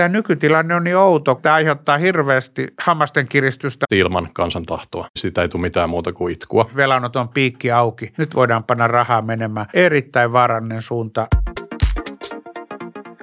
[0.00, 1.34] Tämä nykytilanne on niin outo.
[1.34, 3.86] Tämä aiheuttaa hirveästi hammasten kiristystä.
[3.90, 5.06] Ilman kansan tahtoa.
[5.18, 6.70] Siitä ei tule mitään muuta kuin itkua.
[6.76, 8.12] Velanoton piikki auki.
[8.16, 9.66] Nyt voidaan panna rahaa menemään.
[9.74, 11.26] Erittäin vaarallinen suunta.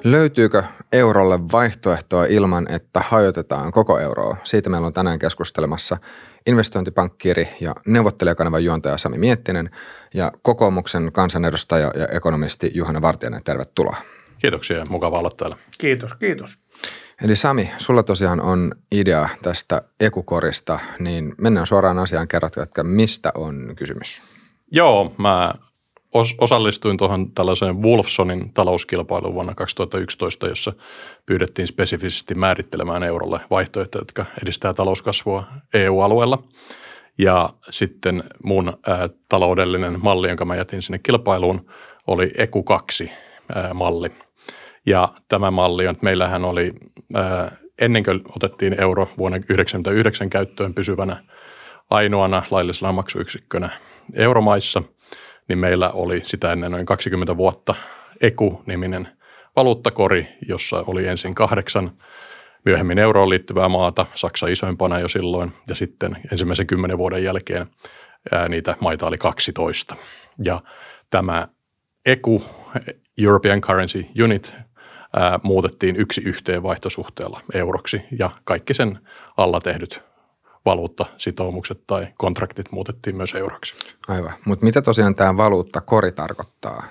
[0.03, 4.37] Löytyykö eurolle vaihtoehtoa ilman, että hajotetaan koko euroa?
[4.43, 5.97] Siitä meillä on tänään keskustelemassa
[6.47, 9.69] investointipankkiiri ja neuvottelijakanavan juontaja Sami Miettinen
[10.13, 13.43] ja kokoomuksen kansanedustaja ja ekonomisti Juhana Vartijainen.
[13.43, 13.97] Tervetuloa.
[14.39, 15.57] Kiitoksia ja mukava olla täällä.
[15.77, 16.57] Kiitos, kiitos.
[17.23, 23.31] Eli Sami, sulla tosiaan on idea tästä ekukorista, niin mennään suoraan asiaan kerrotko, että mistä
[23.35, 24.21] on kysymys?
[24.71, 25.53] Joo, mä
[26.17, 30.73] os- osallistuin tuohon tällaiseen Wolfsonin talouskilpailuun vuonna 2011, jossa
[31.25, 35.43] pyydettiin spesifisesti määrittelemään eurolle vaihtoehtoja, jotka edistää talouskasvua
[35.73, 36.43] EU-alueella.
[37.17, 41.71] Ja sitten mun ää, taloudellinen malli, jonka mä jätin sinne kilpailuun,
[42.07, 43.11] oli EKU 2
[43.55, 44.11] ää, malli.
[44.87, 46.73] Ja tämä malli on, että meillähän oli
[47.15, 47.51] ää,
[47.81, 51.23] ennen kuin otettiin euro vuonna 1999 käyttöön pysyvänä
[51.89, 53.69] ainoana laillisena maksuyksikkönä
[54.13, 54.83] euromaissa–
[55.47, 57.75] niin meillä oli sitä ennen noin 20 vuotta
[58.21, 59.07] EKU-niminen
[59.55, 61.91] valuuttakori, jossa oli ensin kahdeksan
[62.65, 67.67] myöhemmin euroon liittyvää maata, Saksa isoimpana jo silloin, ja sitten ensimmäisen kymmenen vuoden jälkeen
[68.31, 69.95] ää, niitä maita oli 12.
[70.45, 70.61] Ja
[71.09, 71.47] tämä
[72.05, 72.43] EKU,
[73.23, 74.53] European Currency Unit,
[75.17, 78.99] ää, muutettiin yksi yhteen vaihtosuhteella euroksi, ja kaikki sen
[79.37, 80.03] alla tehdyt
[80.65, 83.75] valuuttasitoumukset tai kontraktit muutettiin myös euroksi.
[84.07, 86.83] Aivan, mutta mitä tosiaan tämä valuuttakori tarkoittaa?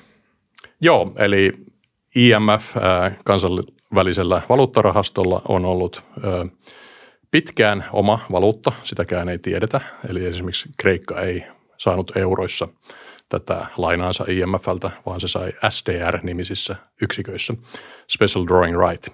[0.81, 1.53] Joo, eli
[2.17, 2.75] IMF
[3.25, 6.03] kansainvälisellä valuuttarahastolla on ollut
[7.31, 9.81] pitkään oma valuutta, sitäkään ei tiedetä.
[10.09, 11.45] Eli esimerkiksi Kreikka ei
[11.79, 12.69] saanut euroissa
[13.29, 17.55] tätä lainaansa IMFltä, vaan se sai SDR-nimisissä yksiköissä,
[18.11, 19.07] Special Drawing Right.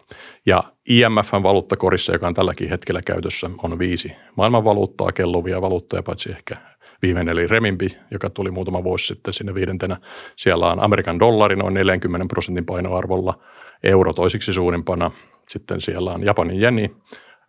[0.46, 6.56] Ja IMFn valuuttakorissa, joka on tälläkin hetkellä käytössä, on viisi maailmanvaluuttaa, kelluvia valuuttoja, paitsi ehkä
[7.02, 9.96] viimeinen eli remimbi, joka tuli muutama vuosi sitten sinne viidentenä.
[10.36, 13.38] Siellä on Amerikan dollari noin 40 prosentin painoarvolla,
[13.82, 15.10] euro toisiksi suurimpana,
[15.48, 16.96] sitten siellä on Japanin jeni,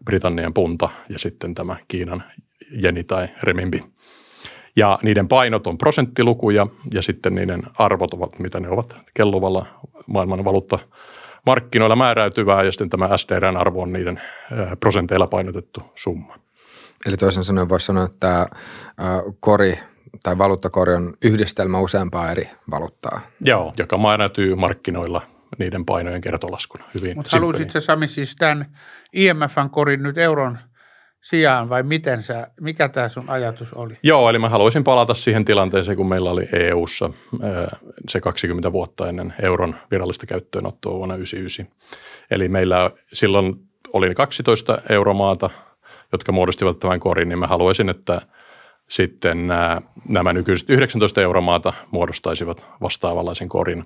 [0.05, 2.23] Britannian punta ja sitten tämä Kiinan
[2.71, 3.83] jeni tai remimbi.
[4.75, 9.65] Ja niiden painot on prosenttilukuja ja sitten niiden arvot ovat, mitä ne ovat kelluvalla
[10.07, 10.79] maailman valuutta
[11.45, 14.21] markkinoilla määräytyvää ja sitten tämä SDRn arvo on niiden
[14.79, 16.35] prosenteilla painotettu summa.
[17.05, 18.45] Eli toisin sanoen voisi sanoa, että tämä
[19.39, 19.79] kori
[20.23, 23.21] tai valuuttakori on yhdistelmä useampaa eri valuuttaa.
[23.41, 25.21] Joo, joka määräytyy markkinoilla
[25.59, 26.83] niiden painojen kertolaskuna.
[26.93, 28.77] Hyvin Mutta haluaisitko Sami siis tämän
[29.13, 30.57] IMFn korin nyt euron–
[31.23, 33.97] sijaan vai miten sä, mikä tämä sun ajatus oli?
[34.03, 37.09] Joo, eli mä haluaisin palata siihen tilanteeseen, kun meillä oli EU-ssa
[38.09, 41.93] se 20 vuotta ennen euron virallista käyttöönottoa vuonna 1999.
[42.31, 43.55] Eli meillä silloin
[43.93, 45.49] oli 12 euromaata,
[46.11, 48.21] jotka muodostivat tämän korin, niin mä haluaisin, että
[48.89, 53.83] sitten nämä, nämä nykyiset 19 euromaata muodostaisivat vastaavanlaisen korin.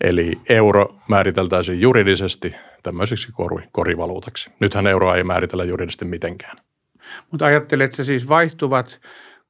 [0.00, 2.54] Eli euro määriteltäisiin juridisesti
[2.86, 4.50] tämmöiseksi kori, korivaluutaksi.
[4.60, 6.56] Nythän euroa ei määritellä juridisesti mitenkään.
[7.30, 9.00] Mutta ajattelet, siis vaihtuvat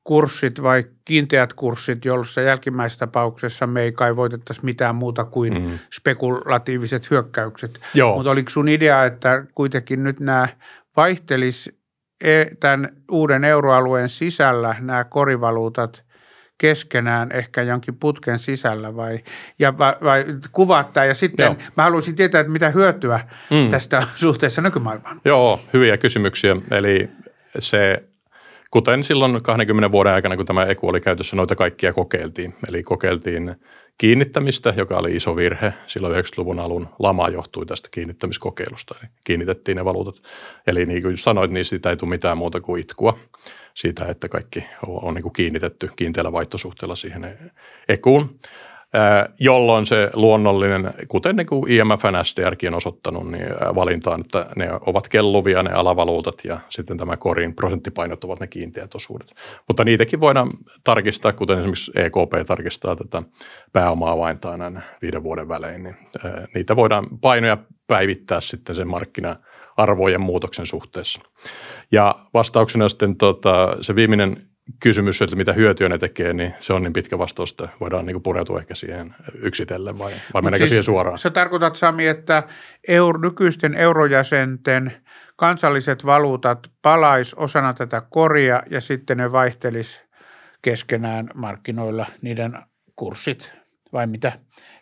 [0.05, 5.79] kurssit vai kiinteät kurssit, joissa jälkimmäisessä tapauksessa me ei kai voitettaisi mitään muuta kuin mm.
[5.93, 7.81] spekulatiiviset hyökkäykset.
[8.15, 10.49] Mutta oliko sun idea, että kuitenkin nyt nämä
[10.97, 11.73] vaihtelis
[12.25, 16.06] e, tämän uuden euroalueen sisällä nämä korivaluutat
[16.59, 19.19] keskenään ehkä jonkin putken sisällä vai,
[19.59, 21.57] ja vai, vai kuvaat tämä ja sitten Joo.
[21.77, 23.69] mä haluaisin tietää, että mitä hyötyä mm.
[23.71, 25.21] tästä suhteessa nykymaailmaan.
[25.25, 26.57] Joo, hyviä kysymyksiä.
[26.71, 27.09] Eli
[27.59, 28.03] se,
[28.71, 32.55] kuten silloin 20 vuoden aikana, kun tämä EKU oli käytössä, noita kaikkia kokeiltiin.
[32.69, 33.57] Eli kokeiltiin
[33.99, 35.73] kiinnittämistä, joka oli iso virhe.
[35.87, 38.95] Silloin 90-luvun alun lama johtui tästä kiinnittämiskokeilusta.
[39.01, 40.23] Eli kiinnitettiin ne valuutat.
[40.67, 43.19] Eli niin kuin sanoit, niin siitä ei tule mitään muuta kuin itkua
[43.75, 47.53] siitä, että kaikki on, niin kuin kiinnitetty kiinteällä vaihtosuhteella siihen
[47.89, 48.39] ekuun,
[49.41, 54.69] jolloin se luonnollinen, kuten niin kuin IMFn SDRkin on osoittanut, niin valinta on, että ne
[54.87, 59.35] ovat kelluvia ne alavaluutat ja sitten tämä korin prosenttipainot ovat ne kiinteät osuudet.
[59.69, 60.51] Mutta niitäkin voidaan
[60.85, 63.23] tarkistaa, kuten esimerkiksi EKP tarkistaa tätä
[63.73, 65.97] pääomaa vain näin viiden vuoden välein, niin
[66.55, 69.37] niitä voidaan painoja päivittää sitten sen markkina
[69.77, 71.21] arvojen muutoksen suhteessa.
[71.93, 74.47] Ja vastauksena sitten tota, se viimeinen
[74.81, 78.23] kysymys, että mitä hyötyä ne tekee, niin se on niin pitkä vastaus, että voidaan niin
[78.23, 81.19] pureutua ehkä siihen yksitellen vai, vai mennäänkö siis siihen suoraan?
[81.19, 82.43] Sä tarkoitat Sami, että
[82.89, 84.93] euro, nykyisten eurojäsenten
[85.37, 90.03] kansalliset valuutat palais osana tätä koria ja sitten ne vaihtelis
[90.63, 92.59] keskenään markkinoilla niiden
[92.97, 93.53] kurssit
[93.93, 94.33] vai mitä?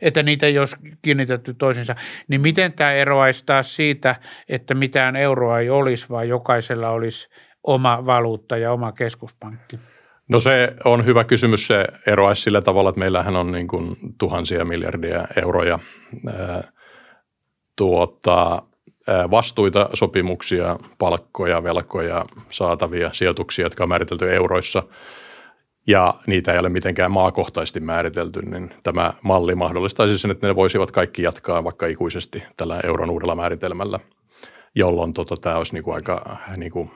[0.01, 1.97] Että niitä ei olisi kiinnitetty toisensa.
[2.29, 4.17] Niin miten tämä eroaisi taas siitä,
[4.49, 7.29] että mitään euroa ei olisi, vaan jokaisella olisi
[7.65, 9.79] oma valuutta ja oma keskuspankki?
[10.29, 11.67] No se on hyvä kysymys.
[11.67, 15.79] Se eroaisi sillä tavalla, että meillähän on niin kuin tuhansia miljardia euroja
[17.77, 18.63] tuota,
[19.31, 24.83] vastuita, sopimuksia, palkkoja, velkoja, saatavia sijoituksia, jotka on määritelty euroissa–
[25.87, 30.91] ja niitä ei ole mitenkään maakohtaisesti määritelty, niin tämä malli mahdollistaisi sen, että ne voisivat
[30.91, 34.01] kaikki jatkaa vaikka ikuisesti tällä euron uudella määritelmällä,
[34.75, 36.91] jolloin tota, tämä olisi niin kuin aika niin kuin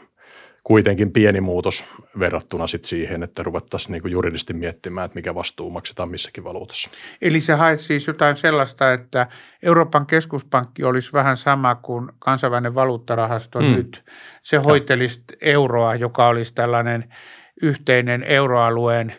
[0.69, 1.85] kuitenkin pieni muutos
[2.19, 6.91] verrattuna sit siihen, että ruvettaisiin niin juridisesti miettimään, että mikä vastuu maksetaan missäkin valuutassa.
[7.23, 9.27] Eli se haet siis jotain sellaista, että
[9.63, 13.67] Euroopan keskuspankki olisi vähän sama kuin kansainvälinen valuuttarahasto mm.
[13.67, 14.05] nyt.
[14.43, 17.15] Se hoitelisi euroa, joka olisi tällainen
[17.63, 19.15] yhteinen euroalueen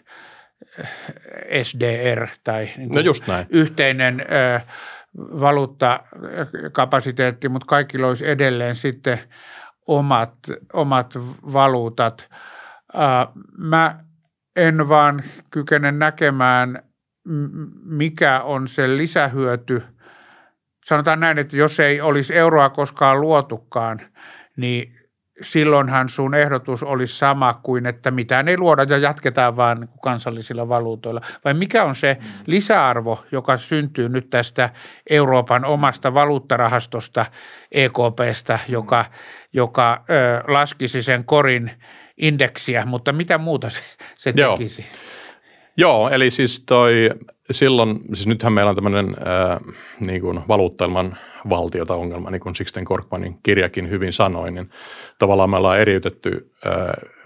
[1.63, 3.45] SDR tai niin no just näin.
[3.50, 4.25] yhteinen ö,
[5.16, 9.19] valuuttakapasiteetti, mutta kaikilla olisi edelleen sitten
[9.90, 10.34] omat,
[10.74, 11.14] omat
[11.54, 12.30] valuutat.
[13.58, 14.00] Mä
[14.56, 16.84] en vaan kykene näkemään,
[17.84, 19.84] mikä on se lisähyöty.
[20.86, 24.02] Sanotaan näin, että jos ei olisi euroa koskaan luotukaan,
[24.58, 24.99] niin
[25.42, 31.22] silloinhan sun ehdotus olisi sama kuin, että mitään ei luoda ja jatketaan vaan kansallisilla valuutoilla.
[31.46, 34.70] Vai mikä on se lisäarvo, joka syntyy nyt tästä
[35.10, 37.26] Euroopan omasta valuuttarahastosta
[37.72, 39.06] EKPstä, joka,
[39.54, 41.72] joka ö, laskisi sen korin
[42.18, 43.82] indeksiä, mutta mitä muuta se,
[44.18, 44.82] se tekisi?
[44.82, 44.90] Joo.
[45.78, 47.10] Joo, eli siis toi
[47.51, 49.16] silloin, siis nythän meillä on tämmöinen
[50.00, 51.18] niin kuin valuuttailman
[51.50, 54.69] valtiota ongelma, niin kuin Sixten Korkmanin kirjakin hyvin sanoi, niin
[55.19, 56.74] tavallaan me ollaan eriytetty äh,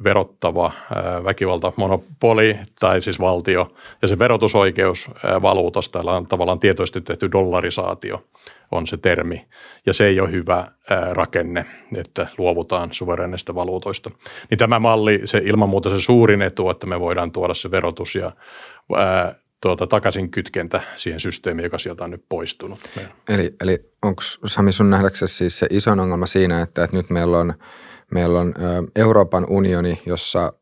[0.04, 7.32] verottava äh, väkivaltamonopoli tai siis valtio ja se verotusoikeus äh, valuutasta, on tavallaan tietoisesti tehty
[7.32, 8.24] dollarisaatio
[8.72, 9.46] on se termi,
[9.86, 10.56] ja se ei ole hyvä
[10.90, 11.66] ää, rakenne,
[11.96, 14.10] että luovutaan suverenista valuutoista.
[14.50, 18.16] Niin tämä malli, se ilman muuta se suurin etu, että me voidaan tuoda se verotus
[18.16, 18.32] ja
[18.96, 22.80] ää, tuota, takaisin kytkentä siihen systeemiin, joka sieltä on nyt poistunut.
[23.30, 27.38] Eli, eli onko Sami sun nähdäksesi siis se iso ongelma siinä, että, että nyt meillä
[27.38, 27.54] on,
[28.12, 28.54] meillä on
[28.96, 30.54] Euroopan unioni, jossa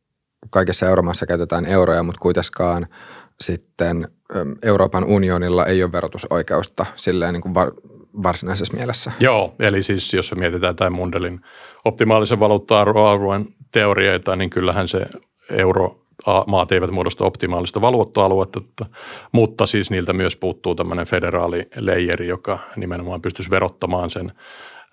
[0.50, 2.88] kaikessa euromaassa käytetään euroja, mutta kuitenkaan
[3.40, 4.08] sitten
[4.64, 7.56] Euroopan unionilla ei ole verotusoikeusta silleen niin kuin
[8.24, 9.12] varsinaisessa mielessä.
[9.20, 11.42] Joo, eli siis jos mietitään tämän Mundelin
[11.86, 15.06] optimaalisen valuutta-alueen teorioita, niin kyllähän se
[15.50, 16.06] euro
[16.48, 18.62] maat eivät muodosta optimaalista valuutta-aluetta,
[19.32, 24.32] mutta siis niiltä myös puuttuu tämmöinen federaalileijeri, joka nimenomaan pystyisi verottamaan sen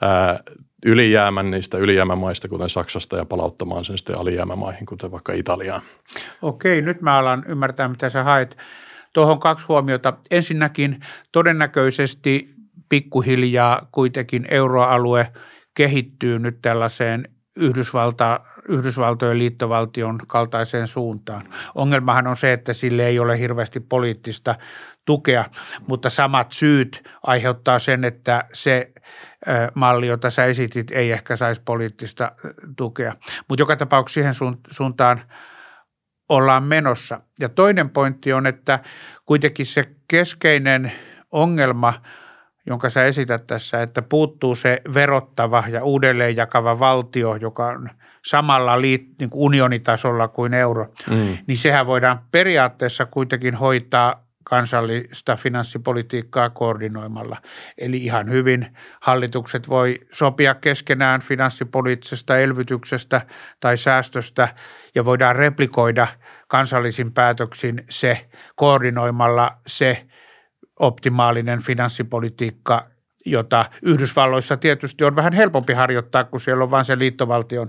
[0.03, 0.41] ää,
[0.87, 5.83] ylijäämän niistä ylijäämämaista, kuten Saksasta, ja palauttamaan sen sitten alijäämämaihin, kuten vaikka Italiaan.
[6.43, 8.57] Okei, nyt mä alan ymmärtää, mitä sä haet.
[9.13, 10.13] Tuohon kaksi huomiota.
[10.31, 11.01] Ensinnäkin
[11.33, 12.55] todennäköisesti
[12.89, 15.33] pikkuhiljaa kuitenkin euroalue
[15.75, 21.49] kehittyy nyt tällaiseen Yhdysvalta, Yhdysvaltojen liittovaltion kaltaiseen suuntaan.
[21.75, 24.55] Ongelmahan on se, että sille ei ole hirveästi poliittista
[25.05, 25.44] tukea,
[25.87, 28.93] mutta samat syyt aiheuttaa sen, että se
[29.75, 32.32] malli, jota sä esitit, ei ehkä saisi poliittista
[32.76, 33.15] tukea.
[33.49, 35.21] Mutta joka tapauksessa siihen suuntaan
[36.29, 37.21] ollaan menossa.
[37.41, 38.79] Ja toinen pointti on, että
[39.26, 40.93] kuitenkin se keskeinen
[41.32, 41.94] ongelma–
[42.69, 47.90] jonka sä esität tässä, että puuttuu se verottava ja uudelleen jakava valtio, joka on
[48.25, 51.39] samalla liit, niin kuin unionitasolla kuin euro, mm.
[51.47, 57.37] niin sehän voidaan periaatteessa kuitenkin hoitaa kansallista finanssipolitiikkaa koordinoimalla.
[57.79, 63.21] Eli ihan hyvin hallitukset voi sopia keskenään finanssipoliittisesta elvytyksestä
[63.61, 64.49] tai säästöstä
[64.95, 66.07] ja voidaan replikoida
[66.49, 70.07] kansallisin päätöksin se koordinoimalla se
[70.81, 72.87] optimaalinen finanssipolitiikka,
[73.27, 77.69] jota Yhdysvalloissa tietysti on vähän helpompi harjoittaa, kun siellä on vain se liittovaltion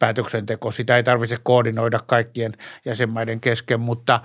[0.00, 0.72] päätöksenteko.
[0.72, 2.52] Sitä ei tarvitse koordinoida kaikkien
[2.84, 4.20] jäsenmaiden kesken, mutta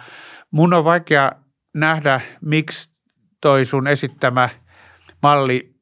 [0.52, 1.32] mun on vaikea
[1.74, 2.90] nähdä, miksi
[3.42, 4.50] toi sun esittämä
[5.22, 5.76] malli,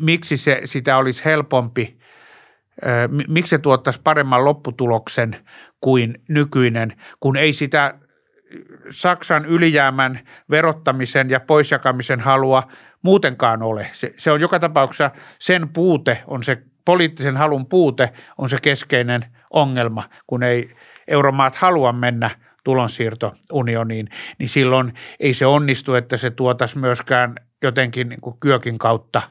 [0.00, 1.98] miksi se, sitä olisi helpompi,
[3.28, 5.36] miksi se tuottaisi paremman lopputuloksen
[5.80, 7.94] kuin nykyinen, kun ei sitä
[8.90, 10.20] Saksan ylijäämän
[10.50, 12.62] verottamisen ja poisjakamisen halua
[13.02, 13.90] muutenkaan ole.
[13.92, 19.24] Se, se on joka tapauksessa sen puute, on se poliittisen halun puute, on se keskeinen
[19.50, 20.70] ongelma, kun ei
[21.08, 22.30] euromaat halua mennä
[22.64, 29.22] tulonsiirtounioniin, niin silloin ei se onnistu, että se tuotaisi myöskään jotenkin niin kuin kyökin kautta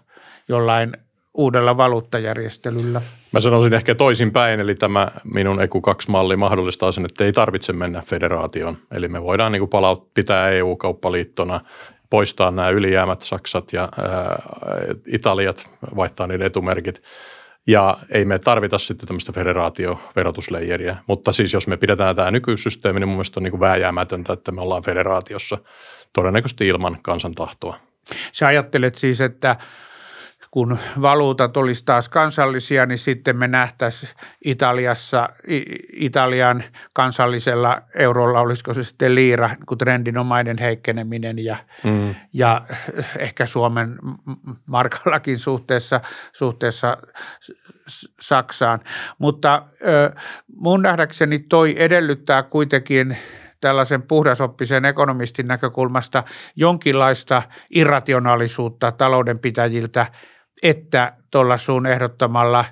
[0.48, 0.98] jollain
[1.34, 3.02] uudella valuuttajärjestelyllä?
[3.32, 8.02] Mä sanoisin ehkä toisinpäin, eli tämä minun EKU 2-malli mahdollistaa sen, että ei tarvitse mennä
[8.06, 8.78] federaation.
[8.92, 11.62] Eli me voidaan niin palaut- pitää EU-kauppaliittona,
[12.10, 14.42] poistaa nämä ylijäämät Saksat ja ää,
[15.08, 17.02] Italiat, vaihtaa niiden etumerkit.
[17.70, 20.98] Ja ei me tarvita sitten tämmöistä federaatioverotusleijeriä.
[21.08, 24.52] Mutta siis jos me pidetään tämä nykysysteemi, niin mun mielestä on niin kuin vääjäämätöntä, että
[24.52, 25.58] me ollaan federaatiossa
[26.14, 27.78] todennäköisesti ilman kansan tahtoa.
[28.32, 29.56] Sä ajattelet siis, että
[30.52, 34.12] kun valuutat olisi taas kansallisia, niin sitten me nähtäisiin
[34.46, 35.30] Italiassa,
[35.94, 36.64] Italian
[36.94, 42.16] kansallisella eurolla, olisiko se sitten liira, kun trendinomainen heikkeneminen ja, mm.
[42.34, 42.62] ja
[43.18, 43.96] ehkä Suomen
[44.66, 46.02] markallakin suhteessa,
[46.34, 46.98] suhteessa
[48.22, 48.80] Saksaan.
[49.18, 49.64] Mutta
[50.56, 53.18] mun nähdäkseni toi edellyttää kuitenkin
[53.62, 56.24] tällaisen puhdasoppisen ekonomistin näkökulmasta
[56.56, 60.06] jonkinlaista irrationaalisuutta taloudenpitäjiltä–
[60.64, 62.66] että tuolla sun ehdottamalla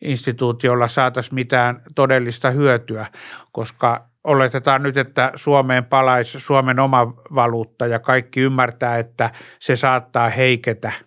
[0.00, 3.06] instituutiolla saataisiin mitään todellista hyötyä,
[3.52, 10.28] koska oletetaan nyt, että Suomeen palaisi Suomen oma valuutta ja kaikki ymmärtää, että se saattaa
[10.28, 10.92] heiketä–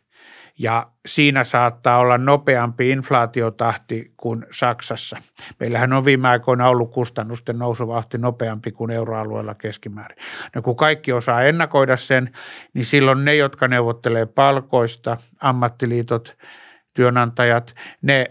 [0.60, 5.18] ja siinä saattaa olla nopeampi inflaatiotahti kuin Saksassa.
[5.60, 10.18] Meillähän on viime aikoina ollut kustannusten nousuvauhti nopeampi kuin euroalueella keskimäärin.
[10.56, 12.32] No kun kaikki osaa ennakoida sen,
[12.74, 16.38] niin silloin ne, jotka neuvottelee palkoista, ammattiliitot,
[16.94, 18.26] työnantajat, ne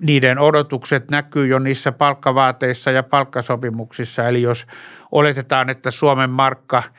[0.00, 4.28] niiden odotukset näkyy jo niissä palkkavaateissa ja palkkasopimuksissa.
[4.28, 4.66] Eli jos
[5.12, 6.82] oletetaan, että Suomen markka–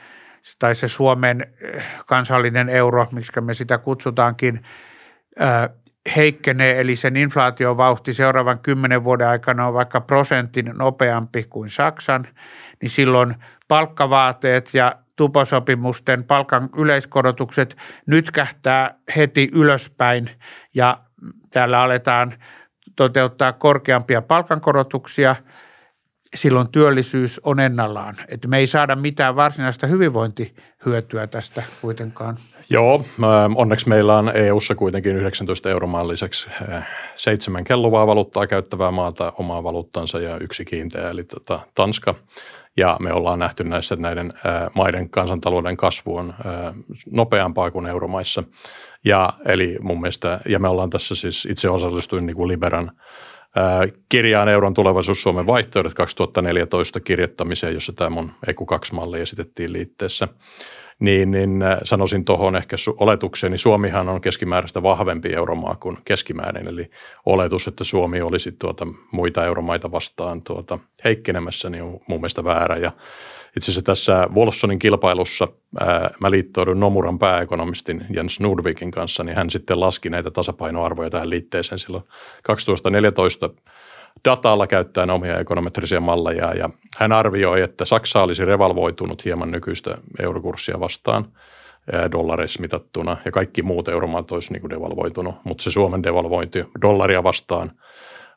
[0.59, 4.63] tai se Suomen eh, kansallinen euro, miksi me sitä kutsutaankin,
[6.15, 12.27] heikkenee, eli sen inflaatiovauhti seuraavan kymmenen vuoden aikana on vaikka prosentin nopeampi kuin Saksan,
[12.81, 13.35] niin silloin
[13.67, 20.29] palkkavaateet ja tuposopimusten palkan yleiskorotukset nyt kähtää heti ylöspäin
[20.73, 20.99] ja
[21.51, 22.33] täällä aletaan
[22.95, 25.35] toteuttaa korkeampia palkankorotuksia–
[26.35, 28.15] silloin työllisyys on ennallaan.
[28.27, 32.37] Että me ei saada mitään varsinaista hyvinvointihyötyä tästä kuitenkaan.
[32.69, 33.05] Joo,
[33.55, 36.49] onneksi meillä on EU-ssa kuitenkin 19 euromaan lisäksi
[37.15, 42.15] seitsemän kelluvaa valuuttaa käyttävää maata omaa valuuttansa ja yksi kiinteä, eli tota, Tanska.
[42.77, 44.33] Ja me ollaan nähty näissä, että näiden
[44.75, 46.33] maiden kansantalouden kasvu on
[47.11, 48.43] nopeampaa kuin euromaissa.
[49.05, 52.91] Ja, eli mun mielestä, ja me ollaan tässä siis itse osallistuin niin kuin Liberan–
[54.09, 60.27] kirjaan Euron tulevaisuus Suomen vaihtoehdot 2014 kirjoittamiseen, jossa tämä mun EQ2-malli esitettiin liitteessä.
[60.99, 66.89] Niin, niin sanoisin tuohon ehkä oletukseni, Suomihan on keskimääräistä vahvempi euromaa kuin keskimäärin, eli
[67.25, 72.77] oletus, että Suomi olisi tuota muita euromaita vastaan tuota heikkenemässä, niin on mun mielestä väärä.
[72.77, 72.91] Ja
[73.57, 75.47] itse asiassa tässä Wolfsonin kilpailussa
[75.79, 81.29] ää, mä liittoudun Nomuran pääekonomistin Jens Nordvikin kanssa, niin hän sitten laski näitä tasapainoarvoja tähän
[81.29, 82.03] liitteeseen silloin
[82.43, 83.49] 2014
[84.25, 86.53] datalla käyttäen omia ekonometrisia malleja.
[86.53, 91.25] Ja hän arvioi, että Saksa olisi revalvoitunut hieman nykyistä eurokurssia vastaan
[92.11, 93.17] dollareissa mitattuna.
[93.25, 97.71] Ja kaikki muut euromaat olisi niin devalvoitunut, mutta se Suomen devalvointi dollaria vastaan–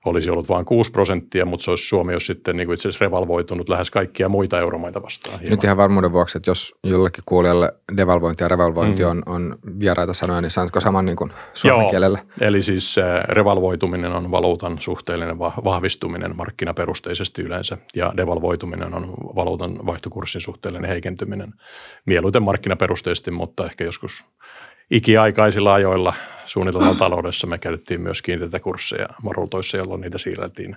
[0.06, 3.04] olisi ollut vain 6 prosenttia, mutta se olisi Suomi olisi sitten niin kuin itse asiassa
[3.04, 5.40] revalvoitunut lähes kaikkia muita euromaita vastaan.
[5.40, 5.50] Hieman.
[5.50, 9.10] Nyt ihan varmuuden vuoksi, että jos jollekin kuulijalle devalvointi ja revalvointi mm.
[9.10, 12.18] on, on vieraita sanoja, niin sanotko saman niin kuin suomen Joo, kielellä?
[12.40, 20.40] eli siis äh, revalvoituminen on valuutan suhteellinen vahvistuminen markkinaperusteisesti yleensä ja devalvoituminen on valuutan vaihtokurssin
[20.40, 21.52] suhteellinen heikentyminen
[22.06, 24.24] mieluiten markkinaperusteisesti, mutta ehkä joskus
[24.90, 26.14] ikiaikaisilla ajoilla
[26.44, 30.76] suunnitelma taloudessa me käytettiin myös kiinteitä kursseja marultoissa, jolloin niitä siirrettiin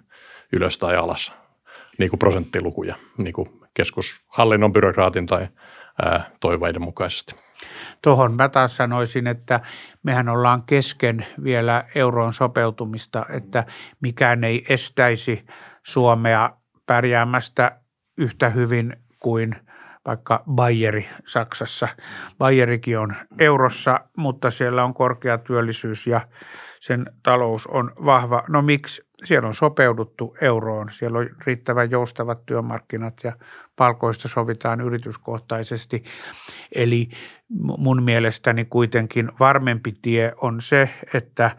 [0.54, 1.34] ylös tai alas,
[1.98, 5.48] niin kuin prosenttilukuja, niin kuin keskushallinnon byrokraatin tai
[6.02, 7.36] ää, toiveiden mukaisesti.
[8.02, 9.60] Tuohon mä taas sanoisin, että
[10.04, 13.64] mehän ollaan kesken vielä euroon sopeutumista, että
[14.02, 15.46] mikään ei estäisi
[15.84, 16.50] Suomea
[16.86, 17.80] pärjäämästä
[18.18, 19.56] yhtä hyvin kuin–
[20.10, 21.88] vaikka Bayeri Saksassa.
[22.38, 26.22] Bayerikin on eurossa, mutta siellä on korkea työllisyys ja
[26.80, 28.44] sen talous on vahva.
[28.48, 29.02] No miksi?
[29.24, 33.34] Siellä on sopeuduttu euroon, siellä on riittävän joustavat työmarkkinat ja
[33.76, 36.04] palkoista sovitaan yrityskohtaisesti.
[36.76, 37.10] Eli
[37.78, 41.52] mun mielestäni kuitenkin varmempi tie on se, että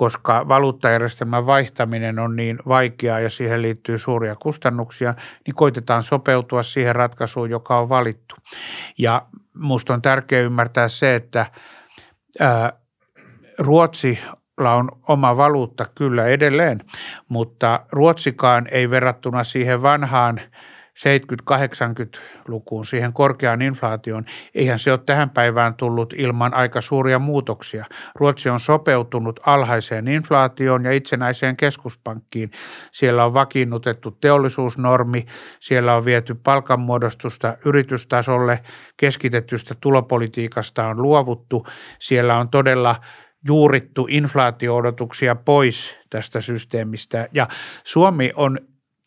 [0.00, 5.14] koska valuuttajärjestelmän vaihtaminen on niin vaikeaa ja siihen liittyy suuria kustannuksia,
[5.46, 8.34] niin koitetaan sopeutua siihen ratkaisuun, joka on valittu.
[8.98, 9.22] Ja
[9.54, 11.46] minusta on tärkeää ymmärtää se, että
[12.40, 12.72] ää,
[13.58, 16.80] Ruotsilla on oma valuutta kyllä edelleen,
[17.28, 20.40] mutta Ruotsikaan ei verrattuna siihen vanhaan
[21.00, 27.84] 70-80-lukuun siihen korkeaan inflaatioon, eihän se ole tähän päivään tullut ilman aika suuria muutoksia.
[28.14, 32.50] Ruotsi on sopeutunut alhaiseen inflaatioon ja itsenäiseen keskuspankkiin.
[32.92, 35.26] Siellä on vakiinnutettu teollisuusnormi,
[35.60, 38.60] siellä on viety palkanmuodostusta yritystasolle,
[38.96, 41.66] keskitettystä tulopolitiikasta on luovuttu,
[41.98, 42.96] siellä on todella
[43.46, 47.28] juurittu inflaatio-odotuksia pois tästä systeemistä.
[47.32, 47.48] Ja
[47.84, 48.58] Suomi on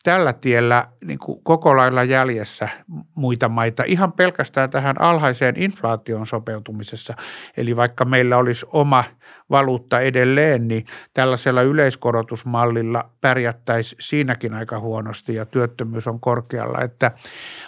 [0.04, 2.68] tällä tiellä niin kuin koko lailla jäljessä
[3.16, 7.14] muita maita ihan pelkästään tähän alhaiseen inflaation sopeutumisessa.
[7.56, 9.04] Eli vaikka meillä olisi oma
[9.50, 10.84] valuutta edelleen, niin
[11.14, 16.80] tällaisella yleiskorotusmallilla pärjättäisiin siinäkin aika huonosti ja työttömyys on korkealla.
[16.80, 17.12] Että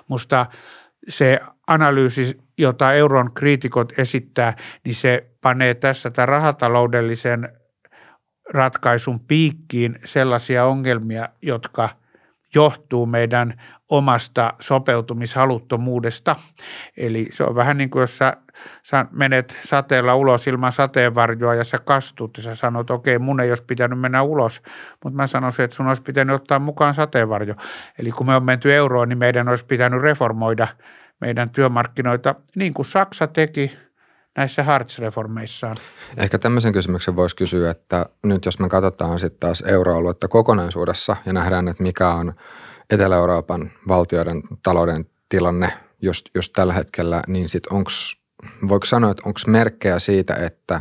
[0.09, 0.47] musta
[1.09, 7.49] se analyysi, jota euron kriitikot esittää, niin se panee tässä tämän rahataloudellisen
[8.55, 11.89] ratkaisun piikkiin sellaisia ongelmia, jotka–
[12.57, 13.55] johtuu meidän
[13.89, 16.37] omasta sopeutumishaluttomuudesta.
[16.97, 21.79] Eli se on vähän niin kuin jos sä, menet sateella ulos ilman sateenvarjoa ja sä
[21.85, 24.63] kastut ja sä sanot, okei mun ei olisi pitänyt mennä ulos,
[25.05, 27.55] mutta mä sanoisin, että sun olisi pitänyt ottaa mukaan sateenvarjo.
[27.99, 30.69] Eli kun me on menty euroon, niin meidän olisi pitänyt reformoida
[31.21, 33.86] meidän työmarkkinoita niin kuin Saksa teki
[34.37, 35.77] näissä Hartz-reformeissaan.
[36.17, 41.33] Ehkä tämmöisen kysymyksen voisi kysyä, että nyt jos me katsotaan sitten taas euroaluetta kokonaisuudessa ja
[41.33, 42.35] nähdään, että mikä on
[42.91, 47.91] Etelä-Euroopan valtioiden talouden tilanne just, just tällä hetkellä, niin sitten onko,
[48.69, 50.81] voiko sanoa, että onko merkkejä siitä, että,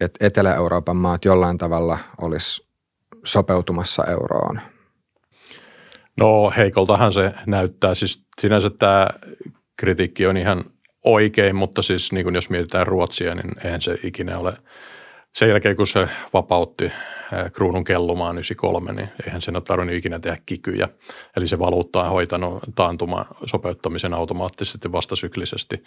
[0.00, 2.68] että Etelä-Euroopan maat jollain tavalla olisi
[3.24, 4.60] sopeutumassa euroon?
[6.16, 7.94] No heikoltahan se näyttää.
[7.94, 9.08] Siis sinänsä tämä
[9.76, 10.64] kritiikki on ihan
[11.04, 14.52] oikein, mutta siis niin kuin jos mietitään Ruotsia, niin eihän se ikinä ole
[15.34, 16.92] sen jälkeen, kun se vapautti
[17.52, 20.88] kruunun kellumaan 93, niin eihän sen ole tarvinnut ikinä tehdä kikyjä.
[21.36, 25.82] Eli se valuutta on hoitanut taantuma sopeuttamisen automaattisesti vastasyklisesti,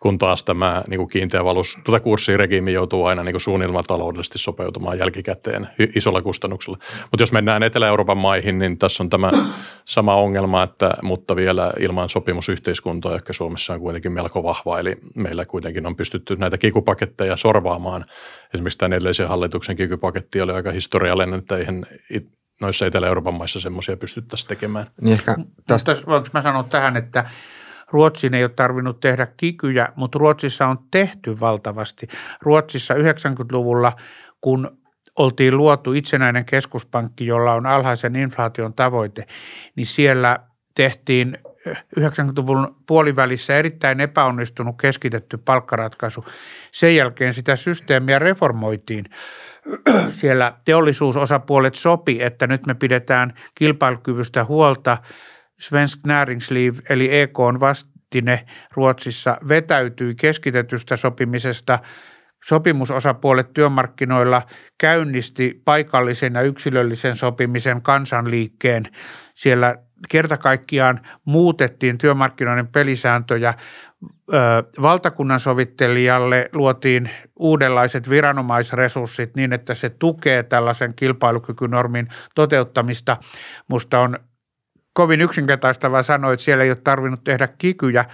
[0.00, 4.98] kun taas tämä niin kuin kiinteä valus, tuota kurssiregiimi joutuu aina niin kuin taloudellisesti sopeutumaan
[4.98, 6.78] jälkikäteen isolla kustannuksella.
[7.10, 9.30] Mutta jos mennään Etelä-Euroopan maihin, niin tässä on tämä
[9.84, 15.44] sama ongelma, että, mutta vielä ilman sopimusyhteiskuntaa, ehkä Suomessa on kuitenkin melko vahva, eli meillä
[15.44, 18.04] kuitenkin on pystytty näitä kikupaketteja sorvaamaan.
[18.54, 21.86] Esimerkiksi tämän edellisen hallituksen kikypaketti oli aika historiallinen, että eihän
[22.60, 24.86] noissa Etelä-Euroopan maissa semmoisia pystyttäisiin tekemään.
[25.00, 25.96] Niin ehkä tästä...
[26.06, 27.24] Voinko mä sanoa tähän, että
[27.90, 32.08] Ruotsin ei ole tarvinnut tehdä kikyjä, mutta Ruotsissa on tehty valtavasti.
[32.40, 33.92] Ruotsissa 90-luvulla,
[34.40, 34.78] kun
[35.18, 39.26] oltiin luotu itsenäinen keskuspankki, jolla on alhaisen inflaation tavoite,
[39.76, 40.38] niin siellä
[40.74, 41.38] tehtiin
[42.00, 46.24] 90-luvun puolivälissä erittäin epäonnistunut keskitetty palkkaratkaisu.
[46.72, 49.04] Sen jälkeen sitä systeemiä reformoitiin
[50.10, 54.98] siellä teollisuusosapuolet sopi, että nyt me pidetään kilpailukyvystä huolta.
[55.60, 61.78] Svensk Näringsliv eli EK on vastine Ruotsissa vetäytyi keskitetystä sopimisesta.
[62.44, 64.42] Sopimusosapuolet työmarkkinoilla
[64.78, 68.88] käynnisti paikallisen ja yksilöllisen sopimisen kansanliikkeen.
[69.34, 69.76] Siellä
[70.08, 73.54] kerta kaikkiaan muutettiin työmarkkinoiden pelisääntöjä
[74.82, 83.16] valtakunnan sovittelijalle luotiin uudenlaiset viranomaisresurssit niin, että se tukee tällaisen kilpailukykynormin toteuttamista.
[83.68, 84.18] Musta on
[84.92, 88.04] kovin yksinkertaistavaa sanoa, että siellä ei ole tarvinnut tehdä kikyjä.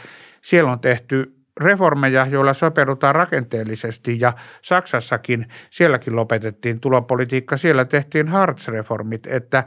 [0.43, 9.27] Siellä on tehty reformeja, joilla sopeudutaan rakenteellisesti ja Saksassakin, sielläkin lopetettiin tulopolitiikka, siellä tehtiin Hartz-reformit,
[9.27, 9.65] että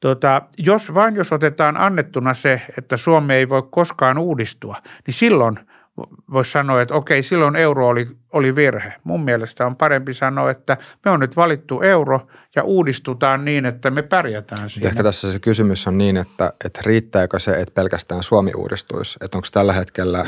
[0.00, 4.76] Tota, jos vain jos otetaan annettuna se, että Suomi ei voi koskaan uudistua,
[5.06, 5.58] niin silloin
[6.32, 8.94] voisi sanoa, että okei, silloin euro oli, oli virhe.
[9.04, 12.26] Mun mielestä on parempi sanoa, että me on nyt valittu euro
[12.56, 14.88] ja uudistutaan niin, että me pärjätään siinä.
[14.88, 19.18] Ehkä tässä se kysymys on niin, että, että riittääkö se, että pelkästään Suomi uudistuisi?
[19.20, 20.26] Että onko tällä hetkellä,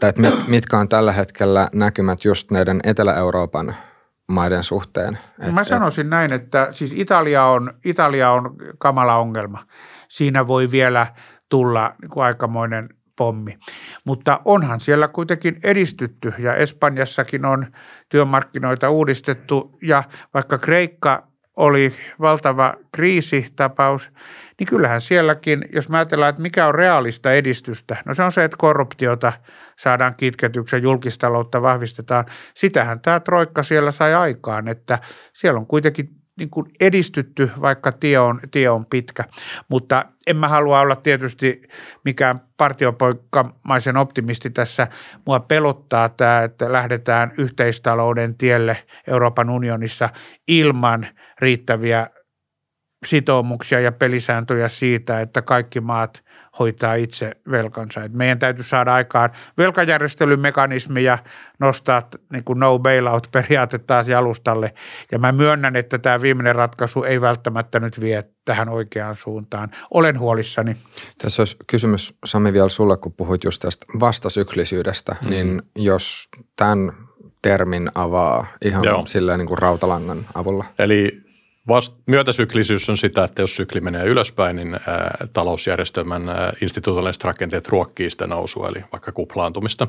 [0.00, 3.76] tai että mitkä on tällä hetkellä näkymät just näiden Etelä-Euroopan
[4.28, 5.18] maiden suhteen?
[5.40, 9.66] Et, Mä sanoisin et, näin, että siis Italia on, Italia on kamala ongelma.
[10.08, 11.06] Siinä voi vielä
[11.48, 12.88] tulla niin kuin aikamoinen
[13.22, 13.58] pommi.
[14.04, 17.66] Mutta onhan siellä kuitenkin edistytty ja Espanjassakin on
[18.08, 20.04] työmarkkinoita uudistettu ja
[20.34, 24.12] vaikka Kreikka oli valtava kriisitapaus,
[24.58, 28.44] niin kyllähän sielläkin, jos mä ajatellaan, että mikä on realista edistystä, no se on se,
[28.44, 29.32] että korruptiota
[29.78, 32.24] saadaan kitketyksi julkistaloutta vahvistetaan.
[32.54, 34.98] Sitähän tämä Troikka siellä sai aikaan, että
[35.32, 39.24] siellä on kuitenkin niin kuin edistytty, vaikka tie on, tie on pitkä.
[39.68, 41.62] Mutta en mä halua olla tietysti
[42.04, 44.86] mikään partiopoikkamaisen optimisti tässä.
[45.26, 48.76] Mua pelottaa tämä, että lähdetään yhteistalouden tielle
[49.06, 50.08] Euroopan unionissa
[50.48, 51.06] ilman
[51.40, 52.06] riittäviä
[53.06, 56.22] sitoumuksia ja pelisääntöjä siitä, että kaikki maat
[56.58, 58.04] hoitaa itse velkansa.
[58.04, 61.18] Et meidän täytyy saada aikaan velkajärjestelymekanismi ja
[61.58, 64.74] nostaa niin kuin no bailout periaate taas jalustalle.
[65.12, 69.70] Ja mä myönnän, että tämä viimeinen ratkaisu ei välttämättä nyt vie tähän oikeaan suuntaan.
[69.90, 70.76] Olen huolissani.
[71.22, 75.30] Tässä olisi kysymys Sami vielä sulle, kun puhuit just tästä vastasyklisyydestä, mm.
[75.30, 76.92] niin jos tämän
[77.42, 79.06] termin avaa ihan Joo.
[79.06, 80.64] silleen niin kuin rautalangan avulla.
[80.78, 81.21] Eli
[81.68, 86.52] Vast, myötäsyklisyys on sitä, että jos sykli menee ylöspäin, niin ää, talousjärjestelmän ää,
[87.24, 89.88] rakenteet ruokkii sitä nousua, eli vaikka kuplaantumista.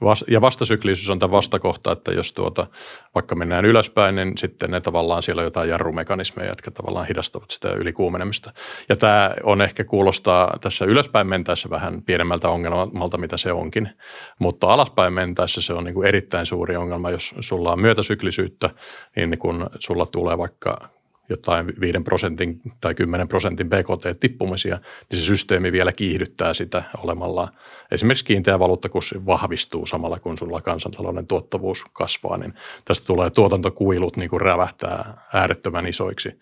[0.00, 2.66] Vas, ja vastasyklisyys on tämä vastakohta, että jos tuota,
[3.14, 7.68] vaikka mennään ylöspäin, niin sitten ne tavallaan siellä on jotain jarrumekanismeja, jotka tavallaan hidastavat sitä
[7.72, 8.52] ylikuumenemista.
[8.88, 13.90] Ja tämä on ehkä kuulostaa tässä ylöspäin mentäessä vähän pienemmältä ongelmalta, mitä se onkin,
[14.38, 18.70] mutta alaspäin mentäessä se on niin kuin erittäin suuri ongelma, jos sulla on myötäsyklisyyttä,
[19.16, 20.94] niin kun sulla tulee vaikka
[21.28, 24.78] jotain 5 prosentin tai 10 prosentin BKT-tippumisia,
[25.10, 27.48] niin se systeemi vielä kiihdyttää sitä olemalla.
[27.90, 34.30] Esimerkiksi kiinteä valuuttakurssi vahvistuu samalla, kun sulla kansantalouden tuottavuus kasvaa, niin tästä tulee tuotantokuilut niin
[34.30, 36.40] kuin rävähtää äärettömän isoiksi.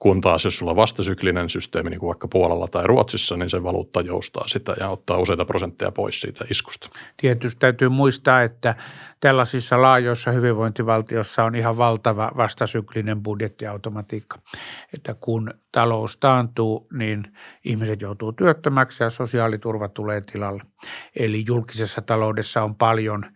[0.00, 3.62] Kun taas jos sulla on vastasyklinen systeemi, niin kuin vaikka Puolalla tai Ruotsissa, niin se
[3.62, 6.88] valuutta joustaa sitä ja ottaa useita prosentteja pois siitä iskusta.
[7.16, 8.74] Tietysti täytyy muistaa, että
[9.20, 14.38] tällaisissa laajoissa hyvinvointivaltiossa on ihan valtava vastasyklinen budjettiautomatiikka.
[14.94, 17.32] Että kun talous taantuu, niin
[17.64, 20.62] ihmiset joutuu työttömäksi ja sosiaaliturva tulee tilalle.
[21.16, 23.26] Eli julkisessa taloudessa on paljon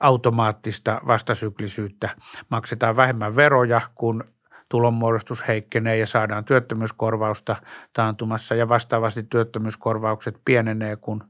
[0.00, 2.08] automaattista vastasyklisyyttä.
[2.48, 4.24] Maksetaan vähemmän veroja, kun
[4.72, 7.56] tulonmuodostus heikkenee ja saadaan työttömyyskorvausta
[7.92, 11.24] taantumassa ja vastaavasti työttömyyskorvaukset pienenee, kun,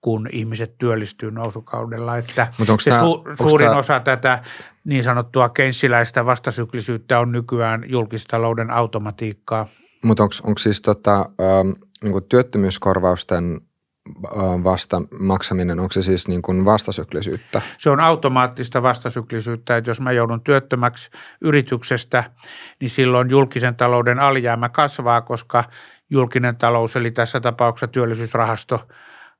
[0.00, 2.16] kun ihmiset työllistyy nousukaudella.
[2.16, 2.46] Että
[2.80, 3.78] se tämä, su, suurin tämä...
[3.78, 4.42] osa tätä
[4.84, 9.66] niin sanottua keinsiläistä vastasyklisyyttä on nykyään julkistalouden automatiikkaa.
[10.04, 11.68] Mutta onko siis tota, ähm,
[12.02, 13.60] niin työttömyyskorvausten
[14.64, 17.62] vasta maksaminen, onko se siis niin kuin vastasyklisyyttä?
[17.78, 22.24] Se on automaattista vastasyklisyyttä, että jos mä joudun työttömäksi yrityksestä,
[22.80, 25.64] niin silloin julkisen talouden alijäämä kasvaa, koska
[26.10, 28.88] julkinen talous, eli tässä tapauksessa työllisyysrahasto,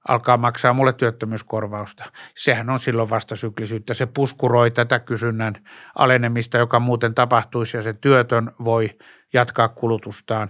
[0.09, 2.05] alkaa maksaa mulle työttömyyskorvausta.
[2.37, 3.95] Sehän on silloin vastasyklisyyttä.
[3.95, 5.55] Se puskuroi tätä kysynnän
[5.95, 8.91] alenemista, joka muuten tapahtuisi ja se työtön voi
[9.33, 10.49] jatkaa kulutustaan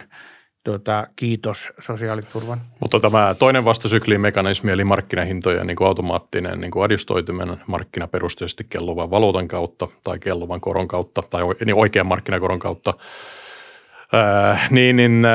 [0.64, 2.61] tuota, kiitos sosiaaliturvan.
[2.81, 9.11] Mutta tämä toinen vastasyklin mekanismi, eli markkinahintojen niin kuin automaattinen niin kuin adjustoituminen markkinaperusteisesti kelluvan
[9.11, 12.94] valuutan kautta tai kelluvan koron kautta tai niin oikean markkinakoron kautta,
[14.70, 15.27] niin, niin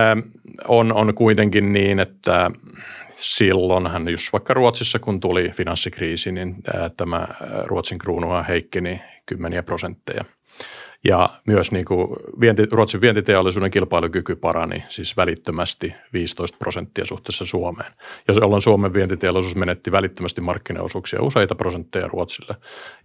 [0.68, 2.52] on, on kuitenkin niin, että
[3.16, 6.56] silloinhan, jos vaikka Ruotsissa kun tuli finanssikriisi, niin
[6.98, 7.28] tämä
[7.64, 10.26] Ruotsin kruunua heikkeni kymmeniä prosentteja–
[11.04, 12.08] ja myös niin kuin
[12.40, 17.92] vienti, Ruotsin vientiteollisuuden kilpailukyky parani siis välittömästi 15 prosenttia suhteessa Suomeen.
[18.28, 22.56] Ja jolloin Suomen vientiteollisuus menetti välittömästi markkinaosuuksia useita prosentteja Ruotsille.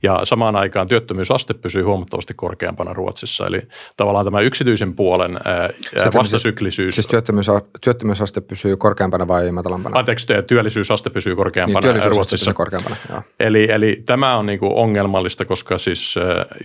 [0.03, 3.47] Ja samaan aikaan työttömyysaste pysyy huomattavasti korkeampana Ruotsissa.
[3.47, 3.63] Eli
[3.97, 5.71] tavallaan tämä yksityisen puolen ää,
[6.15, 6.95] vastasyklisyys.
[6.95, 7.47] Siis työttömyys,
[7.81, 9.99] työttömyysaste pysyy korkeampana vai matalampana?
[9.99, 12.45] Anteeksi, työllisyysaste pysyy korkeampana niin, työllisyysaste Ruotsissa.
[12.45, 13.23] Pysyy korkeampana, joo.
[13.41, 16.15] Eli, eli tämä on niin kuin ongelmallista, koska siis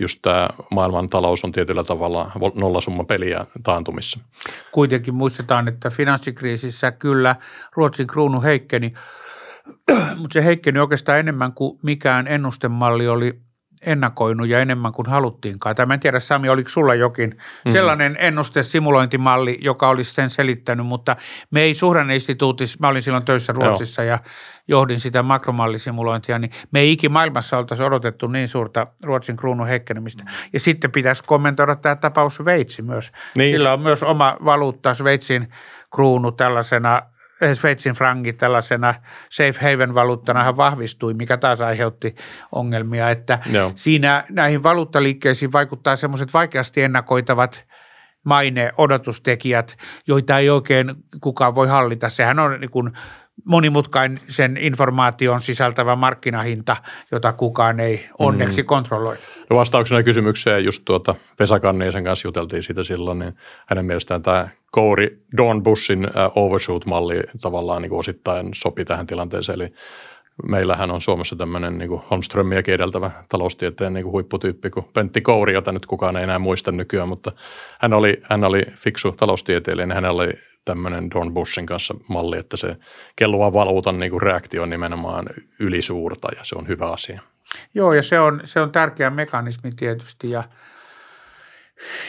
[0.00, 4.20] just tämä maailman talous on tietyllä tavalla nollasumma peliä taantumissa.
[4.72, 7.36] Kuitenkin muistetaan, että finanssikriisissä kyllä
[7.72, 8.92] Ruotsin kruunu heikkeni,
[10.20, 13.40] mutta se heikkeni oikeastaan enemmän kuin mikään ennustemalli oli
[13.86, 15.76] ennakoinut ja enemmän kuin haluttiinkaan.
[15.76, 17.72] Tämä en tiedä, Sami, oliko sulla jokin mm-hmm.
[17.72, 21.16] sellainen ennustesimulointimalli, joka olisi sen selittänyt, mutta
[21.50, 24.10] me ei suhdanneinstituutissa, mä olin silloin töissä Ruotsissa Joo.
[24.10, 24.18] ja
[24.68, 30.24] johdin sitä makromallisimulointia, niin me ei ikimaailmassa oltaisi odotettu niin suurta Ruotsin kruunun heikkenemistä.
[30.52, 33.12] Ja sitten pitäisi kommentoida tämä tapaus Sveitsi myös.
[33.34, 33.54] Niin.
[33.54, 35.48] Sillä on myös oma valuutta Sveitsin
[35.94, 37.02] kruunu tällaisena
[37.54, 38.94] Sveitsin frangi tällaisena
[39.30, 42.14] safe haven valuuttana vahvistui, mikä taas aiheutti
[42.52, 43.72] ongelmia, että Joo.
[43.74, 47.64] siinä näihin valuuttaliikkeisiin vaikuttaa semmoiset vaikeasti ennakoitavat
[48.24, 49.76] maine, odotustekijät,
[50.06, 52.08] joita ei oikein kukaan voi hallita.
[52.08, 52.92] Sehän on niin kuin
[53.44, 56.76] monimutkaisen informaation sisältävä markkinahinta,
[57.12, 58.66] jota kukaan ei onneksi mm.
[58.66, 59.16] kontrolloi.
[59.50, 63.34] No vastauksena kysymykseen just tuota Vesa Kanniisen kanssa juteltiin siitä silloin, niin
[63.66, 69.60] hänen mielestään tämä kouri Don Bushin äh, overshoot-malli tavallaan niin kuin osittain sopi tähän tilanteeseen,
[69.60, 69.72] eli
[70.48, 75.52] meillähän on Suomessa tämmöinen niin kuin Holmströmiä edeltävä taloustieteen niin kuin huipputyyppi kuin Pentti Kouri,
[75.54, 77.32] jota nyt kukaan ei enää muista nykyään, mutta
[77.80, 80.32] hän oli, hän oli fiksu taloustieteilijä, niin hänellä oli
[80.64, 82.76] tämmöinen Don Bushin kanssa malli, että se
[83.16, 85.26] kelluva valuutan niin kuin reaktio on nimenomaan
[85.60, 87.20] ylisuurta ja se on hyvä asia.
[87.74, 90.44] Joo, ja se on, se on tärkeä mekanismi tietysti ja,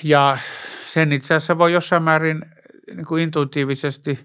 [0.04, 0.38] ja
[0.86, 2.42] sen itse asiassa voi jossain määrin
[2.96, 4.20] niin kuin intuitiivisesti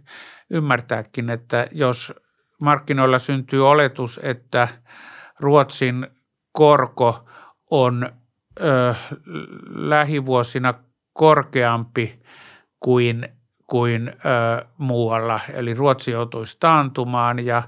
[0.51, 2.13] ymmärtääkin, että jos
[2.61, 4.69] markkinoilla syntyy oletus, että
[5.41, 6.07] Ruotsin
[6.53, 7.29] korko
[7.71, 8.09] on
[8.61, 8.95] ö,
[9.69, 10.75] lähivuosina
[11.13, 12.23] korkeampi
[12.81, 13.29] kuin,
[13.67, 15.41] kuin ö, muualla.
[15.55, 17.63] Eli Ruotsi joutuisi taantumaan ja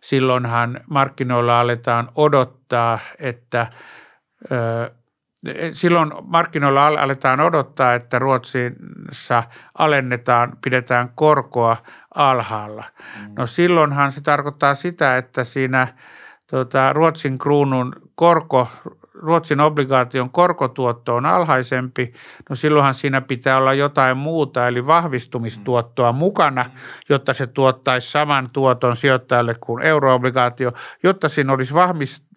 [0.00, 3.66] silloinhan markkinoilla aletaan odottaa, että
[4.52, 4.94] ö,
[5.72, 9.42] silloin markkinoilla aletaan odottaa, että Ruotsissa
[9.78, 11.76] alennetaan, pidetään korkoa
[12.14, 12.84] alhaalla.
[13.20, 13.32] Mm.
[13.38, 15.88] No silloinhan se tarkoittaa sitä, että siinä
[16.46, 18.68] tota, Ruotsin kruunun korko
[19.14, 22.12] Ruotsin obligaation korkotuotto on alhaisempi,
[22.50, 26.70] no silloinhan siinä pitää olla jotain muuta, eli vahvistumistuottoa mukana,
[27.08, 30.72] jotta se tuottaisi saman tuoton sijoittajalle kuin euroobligaatio.
[31.02, 31.74] Jotta siinä olisi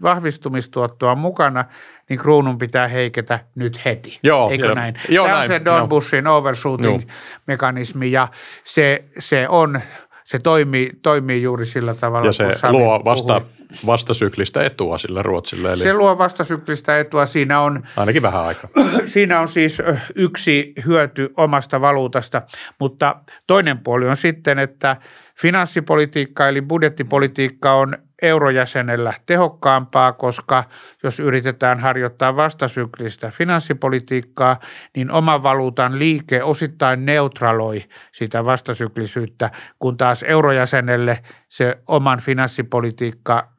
[0.01, 1.65] vahvistumistuottoa mukana,
[2.09, 4.19] niin kruunun pitää heiketä nyt heti.
[4.23, 4.95] Joo, Eikö joo, näin?
[5.09, 8.27] Joo, Tämä näin, on se Don Bushin overshooting-mekanismi ja
[8.63, 9.81] se, se on
[10.25, 12.27] se toimii, toimii juuri sillä tavalla.
[12.27, 13.41] Ja se luo vasta,
[13.85, 15.71] vastasyklistä etua sille Ruotsille.
[15.71, 15.83] Eli...
[15.83, 17.25] Se luo vastasyklistä etua.
[17.25, 18.69] Siinä on, Ainakin vähän aikaa.
[19.05, 19.77] Siinä on siis
[20.15, 22.41] yksi hyöty omasta valuutasta,
[22.79, 23.15] mutta
[23.47, 24.97] toinen puoli on sitten, että
[25.38, 30.63] finanssipolitiikka eli budjettipolitiikka on eurojäsenellä tehokkaampaa, koska
[31.03, 34.59] jos yritetään harjoittaa vastasyklistä finanssipolitiikkaa,
[34.95, 43.51] niin oma valuutan liike osittain neutraloi sitä vastasyklisyyttä, kun taas eurojäsenelle se oman finanssipolitiikka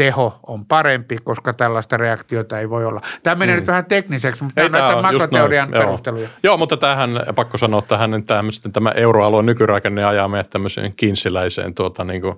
[0.00, 3.00] teho on parempi, koska tällaista reaktiota ei voi olla.
[3.22, 3.60] Tämä menee mm.
[3.60, 6.22] nyt vähän tekniseksi, mutta ei, tämä on näitä makroteorian perusteluja.
[6.22, 6.32] Joo.
[6.42, 12.04] Joo, mutta tähän pakko sanoa tähän, että tämä euroalueen nykyrakenne ajaa meidät tämmöiseen kinsiläiseen tuota,
[12.04, 12.34] niin kuin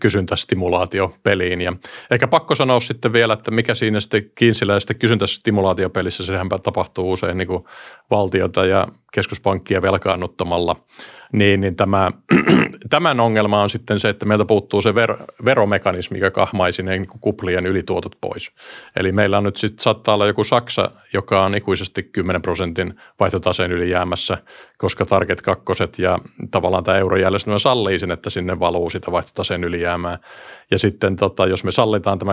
[0.00, 1.60] kysyntästimulaatiopeliin.
[1.60, 1.72] Ja
[2.10, 7.48] ehkä pakko sanoa sitten vielä, että mikä siinä sitten kinsiläisestä kysyntästimulaatiopelissä, sehän tapahtuu usein niin
[7.48, 7.64] kuin
[8.10, 10.76] valtiota ja keskuspankkia velkaannuttamalla–
[11.32, 12.10] niin, niin tämä,
[12.90, 17.06] tämän ongelma on sitten se, että meiltä puuttuu se ver, veromekanismi, joka kahmaisi ne niin
[17.20, 18.50] kuplien ylituotot pois.
[18.96, 23.72] Eli meillä on nyt sitten saattaa olla joku Saksa, joka on ikuisesti 10 prosentin vaihtotaseen
[23.72, 24.38] ylijäämässä,
[24.82, 25.64] koska Target 2
[25.98, 26.18] ja
[26.50, 30.18] tavallaan tämä eurojärjestelmä sallii sen, että sinne valuu sitä vaihtotaseen ylijäämää.
[30.70, 32.32] Ja sitten tota, jos me sallitaan tämä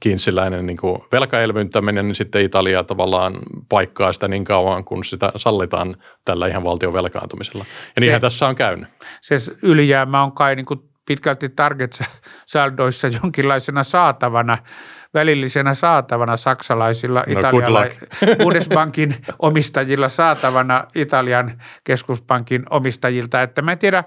[0.00, 5.96] kinsiläinen niin kuin velkaelvyntäminen, niin sitten Italia tavallaan paikkaa sitä niin kauan, kun sitä sallitaan
[6.24, 7.64] tällä ihan valtion velkaantumisella.
[7.96, 8.88] Ja niinhän tässä on käynyt.
[9.20, 14.58] Se ylijäämä on kai niin kuin pitkälti target-saldoissa jonkinlaisena saatavana,
[15.14, 17.84] välillisenä saatavana saksalaisilla, no, Italialla,
[18.42, 23.42] Bundesbankin omistajilla saatavana Italian keskuspankin omistajilta.
[23.42, 24.04] Että mä en tiedä,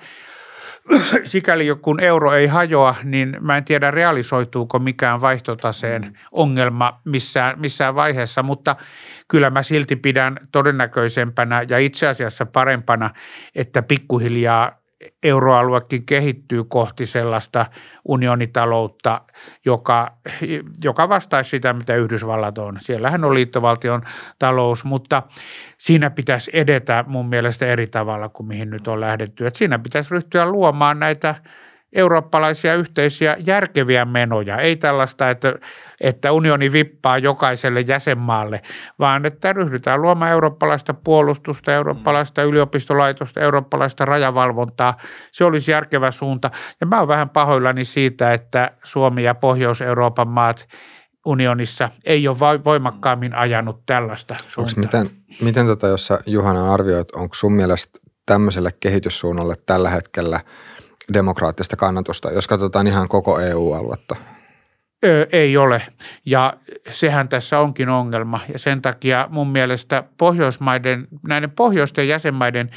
[1.26, 7.96] sikäli kun euro ei hajoa, niin mä en tiedä realisoituuko mikään vaihtotaseen ongelma missään, missään
[7.96, 8.76] vaiheessa, mutta
[9.28, 13.10] kyllä mä silti pidän todennäköisempänä ja itse asiassa parempana,
[13.56, 14.83] että pikkuhiljaa
[15.24, 17.66] euroaluekin kehittyy kohti sellaista
[18.06, 19.22] unionitaloutta,
[19.66, 20.18] joka,
[20.84, 22.78] joka vastaisi sitä, mitä Yhdysvallat on.
[22.80, 24.02] Siellähän on liittovaltion
[24.40, 25.24] talous, mutta
[25.78, 29.48] siinä pitäisi edetä mun mielestä eri tavalla kuin mihin nyt on lähdetty.
[29.48, 31.36] Et siinä pitäisi ryhtyä luomaan näitä
[31.96, 34.58] eurooppalaisia yhteisiä järkeviä menoja.
[34.58, 35.56] Ei tällaista, että,
[36.02, 38.62] että unioni vippaa jokaiselle jäsenmaalle,
[39.00, 44.98] vaan että ryhdytään luomaan eurooppalaista puolustusta, eurooppalaista yliopistolaitosta, eurooppalaista rajavalvontaa.
[45.32, 46.52] Se olisi järkevä suunta.
[46.82, 50.68] Ja mä oon vähän pahoillani siitä, että Suomi ja Pohjois-Euroopan maat
[51.26, 54.76] unionissa ei ole voimakkaammin ajanut tällaista suuntaa.
[54.78, 55.10] miten,
[55.42, 60.40] miten tota, jos sä Juhana arvioit, onko sun mielestä tämmöiselle kehityssuunnalle tällä hetkellä–
[61.14, 64.16] demokraattista kannatusta, jos katsotaan ihan koko EU-aluetta?
[65.32, 65.82] Ei ole.
[66.26, 66.54] Ja
[66.90, 68.40] sehän tässä onkin ongelma.
[68.54, 72.70] Ja sen takia mun mielestä Pohjoismaiden, näiden pohjoisten jäsenmaiden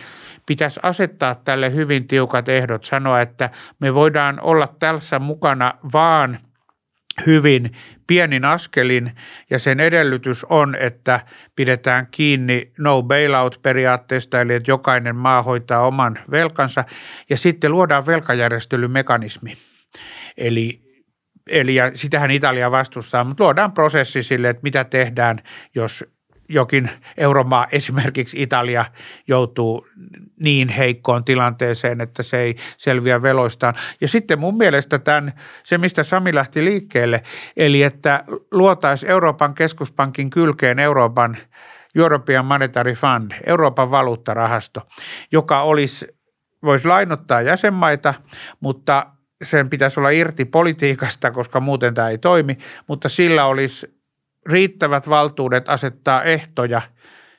[0.46, 2.84] pitäisi asettaa tälle hyvin tiukat ehdot.
[2.84, 6.38] Sanoa, että me voidaan olla tässä mukana vaan
[7.26, 7.72] hyvin
[8.06, 9.12] pienin askelin
[9.50, 11.20] ja sen edellytys on, että
[11.56, 16.84] pidetään kiinni no bailout periaatteesta, eli että jokainen maa hoitaa oman velkansa
[17.30, 19.56] ja sitten luodaan velkajärjestelymekanismi.
[20.36, 20.86] Eli
[21.50, 25.38] Eli ja sitähän Italia vastustaa, mutta luodaan prosessi sille, että mitä tehdään,
[25.74, 26.04] jos
[26.48, 28.84] jokin euromaa, esimerkiksi Italia,
[29.28, 29.86] joutuu
[30.40, 33.74] niin heikkoon tilanteeseen, että se ei selviä veloistaan.
[34.00, 35.32] Ja sitten mun mielestä tämän,
[35.64, 37.22] se, mistä Sami lähti liikkeelle,
[37.56, 41.36] eli että luotaisiin Euroopan keskuspankin kylkeen Euroopan
[41.96, 44.88] European Monetary Fund, Euroopan valuuttarahasto,
[45.32, 46.06] joka olisi,
[46.62, 48.14] voisi lainottaa jäsenmaita,
[48.60, 49.06] mutta
[49.42, 53.95] sen pitäisi olla irti politiikasta, koska muuten tämä ei toimi, mutta sillä olisi
[54.48, 56.82] riittävät valtuudet asettaa ehtoja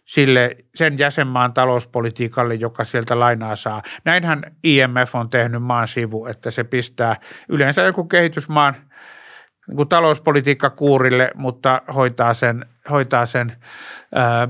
[0.06, 3.82] sille sen jäsenmaan talouspolitiikalle, joka sieltä lainaa saa.
[4.06, 7.16] Näinhän IMF on tehnyt maan sivu, että se pistää
[7.50, 8.76] yleensä joku kehitysmaan
[9.68, 13.56] niin kuin talouspolitiikka kuurille, mutta hoitaa sen, hoitaa sen
[14.16, 14.48] ää,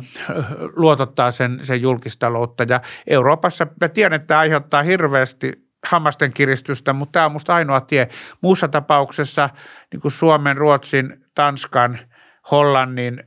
[0.76, 2.64] luotottaa sen, sen julkistaloutta.
[2.64, 7.82] Ja Euroopassa mä tiedän, että tämä aiheuttaa hirveästi hammasten kiristystä, mutta tämä on minusta ainoa
[7.82, 8.10] tie.
[8.42, 9.50] Muussa tapauksessa
[9.92, 12.00] niin kuin Suomen, Ruotsin, Tanskan,
[12.52, 13.24] Hollannin,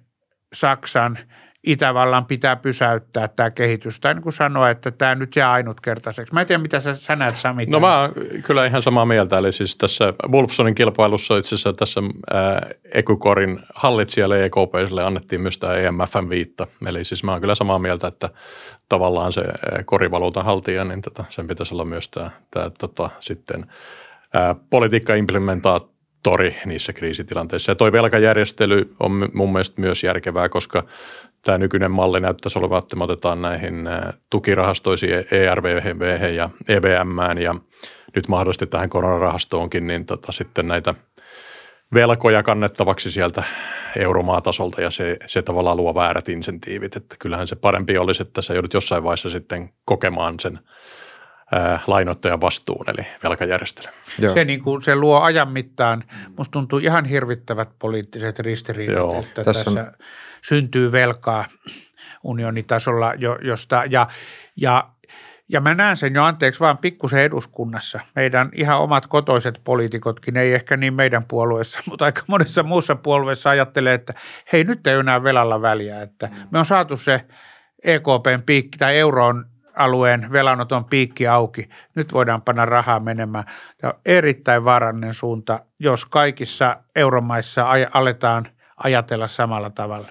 [0.52, 1.18] Saksan–
[1.66, 6.34] Itävallan pitää pysäyttää tämä kehitys, tai niin kuin sanoa, että tämä nyt jää ainutkertaiseksi.
[6.34, 7.66] Mä en tiedä, mitä sä, sä näet Sami.
[7.66, 12.00] No mä oon kyllä ihan samaa mieltä, eli siis tässä Wolfsonin kilpailussa itse asiassa tässä
[12.32, 17.78] ää, Ecucorin hallitsijalle EKPselle annettiin myös tämä EMFn viitta, eli siis mä oon kyllä samaa
[17.78, 18.30] mieltä, että
[18.88, 19.42] tavallaan se
[19.84, 23.66] korivaluutan haltija, niin tota, sen pitäisi olla myös tämä, tämä tota, sitten
[24.34, 27.72] ää, politiikka implementaat tori niissä kriisitilanteissa.
[27.72, 30.84] Ja toi velkajärjestely on mun mielestä myös järkevää, koska
[31.44, 33.88] tämä nykyinen malli näyttäisi olevan, että me otetaan näihin
[34.30, 37.54] tukirahastoisiin ERVV ja EVM ja
[38.14, 40.94] nyt mahdollisesti tähän koronarahastoonkin, niin tota, sitten näitä
[41.94, 43.42] velkoja kannettavaksi sieltä
[43.96, 48.54] euromaatasolta ja se, se tavallaan luo väärät insentiivit, että kyllähän se parempi olisi, että sä
[48.54, 50.58] joudut jossain vaiheessa sitten kokemaan sen
[51.86, 53.88] lainoittajan vastuun, eli velkajärjestely.
[54.18, 54.34] Joo.
[54.34, 56.04] Se, niin kuin, se luo ajan mittaan,
[56.36, 59.20] musta tuntuu ihan hirvittävät poliittiset ristiriidat, Joo.
[59.20, 59.92] että tässä, tässä on...
[60.42, 61.44] syntyy velkaa
[62.24, 64.06] unionitasolla, josta, ja,
[64.56, 64.90] ja
[65.52, 68.00] ja mä näen sen jo anteeksi vaan pikkusen eduskunnassa.
[68.14, 73.50] Meidän ihan omat kotoiset poliitikotkin, ei ehkä niin meidän puolueessa, mutta aika monessa muussa puolueessa
[73.50, 74.14] ajattelee, että
[74.52, 76.02] hei nyt ei enää velalla väliä.
[76.02, 77.24] Että me on saatu se
[77.84, 81.68] EKPn piikki tai euron alueen velanoton piikki auki.
[81.94, 83.44] Nyt voidaan panna rahaa menemään.
[83.78, 90.08] Tämä on erittäin vaarallinen suunta, jos kaikissa euromaissa aletaan ajatella samalla tavalla.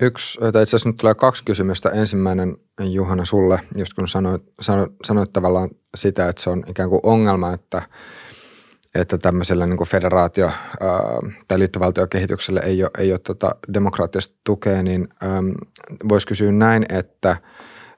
[0.00, 1.90] Yksi, tai itse asiassa nyt tulee kaksi kysymystä.
[1.90, 7.00] Ensimmäinen, Juhana, sulle, just kun sanoit, sanoit, sanoit tavallaan sitä, että se on ikään kuin
[7.02, 7.82] ongelma, että,
[8.94, 10.50] että tämmöisellä niin kuin federaatio-
[11.48, 15.08] tai liittovaltiokehitykselle ei ole, ei ole tota demokraattista tukea, niin
[16.08, 17.36] voisi kysyä näin, että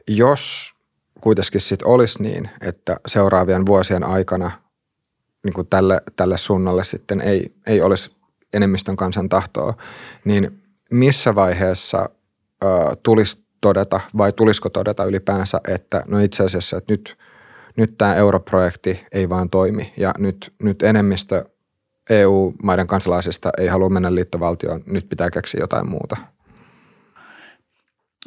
[0.09, 0.75] jos
[1.21, 4.51] kuitenkin sitten olisi niin, että seuraavien vuosien aikana
[5.45, 8.17] niin kuin tälle, tälle suunnalle sitten ei, ei olisi
[8.55, 9.75] enemmistön kansan tahtoa,
[10.25, 12.09] niin missä vaiheessa
[12.65, 12.67] ö,
[13.03, 17.19] tulisi todeta vai tulisiko todeta ylipäänsä, että no itse asiassa, että nyt,
[17.77, 21.45] nyt tämä europrojekti ei vaan toimi ja nyt, nyt enemmistö
[22.11, 26.17] EU-maiden kansalaisista ei halua mennä liittovaltioon, nyt pitää keksiä jotain muuta–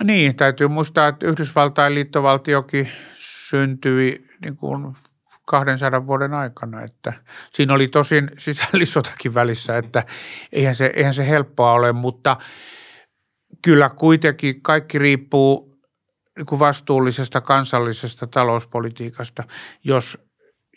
[0.03, 4.97] niin, täytyy muistaa, että Yhdysvaltain liittovaltiokin syntyi niin kuin
[5.45, 7.13] 200 vuoden aikana, että
[7.53, 10.03] siinä oli tosin sisällissotakin välissä, että
[10.51, 12.37] eihän se, eihän se helppoa ole, mutta
[13.61, 15.71] kyllä kuitenkin kaikki riippuu
[16.37, 19.43] niin vastuullisesta kansallisesta talouspolitiikasta.
[19.83, 20.17] Jos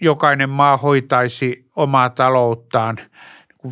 [0.00, 2.98] jokainen maa hoitaisi omaa talouttaan–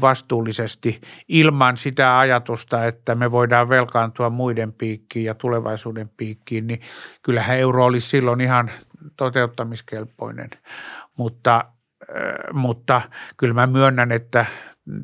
[0.01, 6.81] vastuullisesti ilman sitä ajatusta, että me voidaan velkaantua muiden piikkiin ja tulevaisuuden piikkiin, niin
[7.23, 8.71] kyllähän euro olisi silloin ihan
[9.17, 10.51] toteuttamiskelpoinen.
[11.17, 11.65] Mutta,
[12.17, 13.01] äh, mutta
[13.37, 14.47] kyllä mä myönnän, että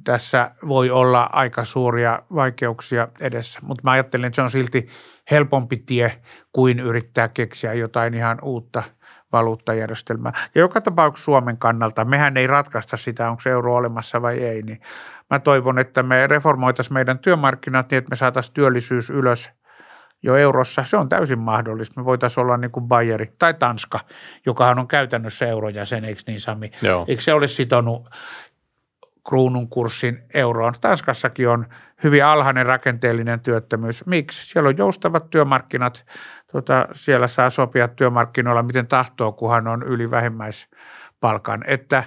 [0.05, 4.89] tässä voi olla aika suuria vaikeuksia edessä, mutta mä ajattelen, että se on silti
[5.31, 6.23] helpompi tie
[6.53, 8.83] kuin yrittää keksiä jotain ihan uutta–
[9.33, 10.33] valuuttajärjestelmää.
[10.55, 14.63] Ja joka tapauksessa Suomen kannalta, mehän ei ratkaista sitä, onko se euro olemassa vai ei,
[14.63, 14.81] niin
[15.31, 19.51] mä toivon, että me reformoitaisiin meidän työmarkkinat niin, että me saataisiin työllisyys ylös
[20.23, 20.85] jo eurossa.
[20.85, 22.01] Se on täysin mahdollista.
[22.01, 24.01] Me voitaisiin olla niin kuin Bayeri tai Tanska,
[24.47, 26.71] jokahan on käytännössä eurojäsen, eikö niin Sami?
[26.83, 27.05] Joo.
[27.09, 28.11] Eikö se ole sitonut
[29.29, 30.75] kruunun kurssin euroon?
[30.81, 31.67] Tanskassakin on
[32.05, 34.07] hyvin alhainen rakenteellinen työttömyys.
[34.07, 34.47] Miksi?
[34.47, 36.05] Siellä on joustavat työmarkkinat,
[36.53, 41.65] tota, siellä saa sopia työmarkkinoilla miten tahtoo, kunhan on yli vähimmäispalkan.
[41.67, 42.05] Että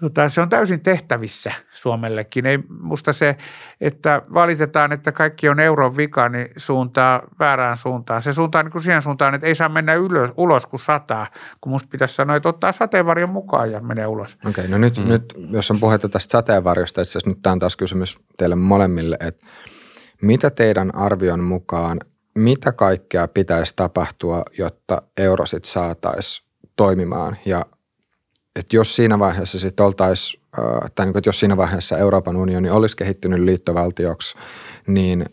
[0.00, 2.46] tota, se on täysin tehtävissä Suomellekin.
[2.46, 3.36] Ei musta se,
[3.80, 8.22] että valitetaan, että kaikki on euron vika, niin suuntaa väärään suuntaan.
[8.22, 11.26] Se suuntaa niin kuin siihen suuntaan, että ei saa mennä ylös, ulos kuin sataa,
[11.60, 14.34] kun musta pitäisi sanoa, että ottaa sateenvarjon mukaan ja menee ulos.
[14.34, 15.08] Okei, okay, no nyt, mm.
[15.08, 19.16] nyt jos on puhetta tästä sateenvarjosta, itse asiassa nyt tämä on taas kysymys teille molemmille,
[19.20, 19.46] että
[20.22, 21.98] mitä teidän arvion mukaan
[22.38, 27.62] mitä kaikkea pitäisi tapahtua, jotta euro sitten saataisiin toimimaan ja
[28.58, 30.42] että jos siinä vaiheessa sitten oltaisiin,
[30.94, 34.36] tai niin kuin, että jos siinä vaiheessa Euroopan unioni olisi kehittynyt liittovaltioksi,
[34.86, 35.26] niin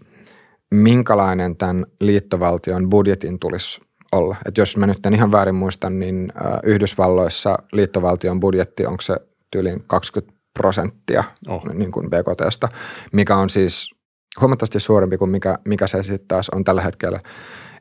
[0.71, 4.35] minkälainen tämän liittovaltion budjetin tulisi olla?
[4.45, 9.15] Että jos mä nyt en ihan väärin muistan, niin Yhdysvalloissa liittovaltion budjetti, onko se
[9.51, 11.63] tyyliin 20 prosenttia oh.
[11.73, 12.69] niin kuin BKTstä,
[13.11, 13.95] mikä on siis
[14.41, 17.19] huomattavasti suurempi kuin mikä, mikä se sitten taas on tällä hetkellä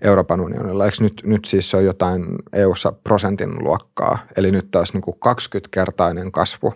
[0.05, 0.85] Euroopan unionilla.
[0.85, 5.17] Eikö nyt, nyt siis se on jotain EU-ssa prosentin luokkaa, eli nyt taas niin kuin
[5.27, 6.75] 20-kertainen kasvu,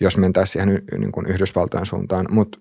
[0.00, 2.26] jos mentäisiin siihen niin kuin Yhdysvaltojen suuntaan.
[2.30, 2.58] Mutta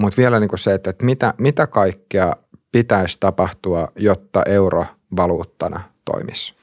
[0.00, 2.32] mut vielä niin kuin se, että, että mitä, mitä kaikkea
[2.72, 4.84] pitäisi tapahtua, jotta euro
[5.16, 6.54] valuuttana toimisi?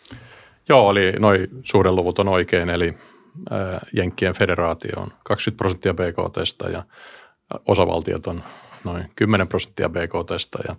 [0.70, 2.98] Joo, eli noin suuren luvut on oikein, eli
[3.94, 6.84] Jenkkien federaatio on 20 prosenttia BKTstä ja
[7.68, 8.44] osavaltiot on
[8.84, 10.76] noin 10 prosenttia BKTstä ja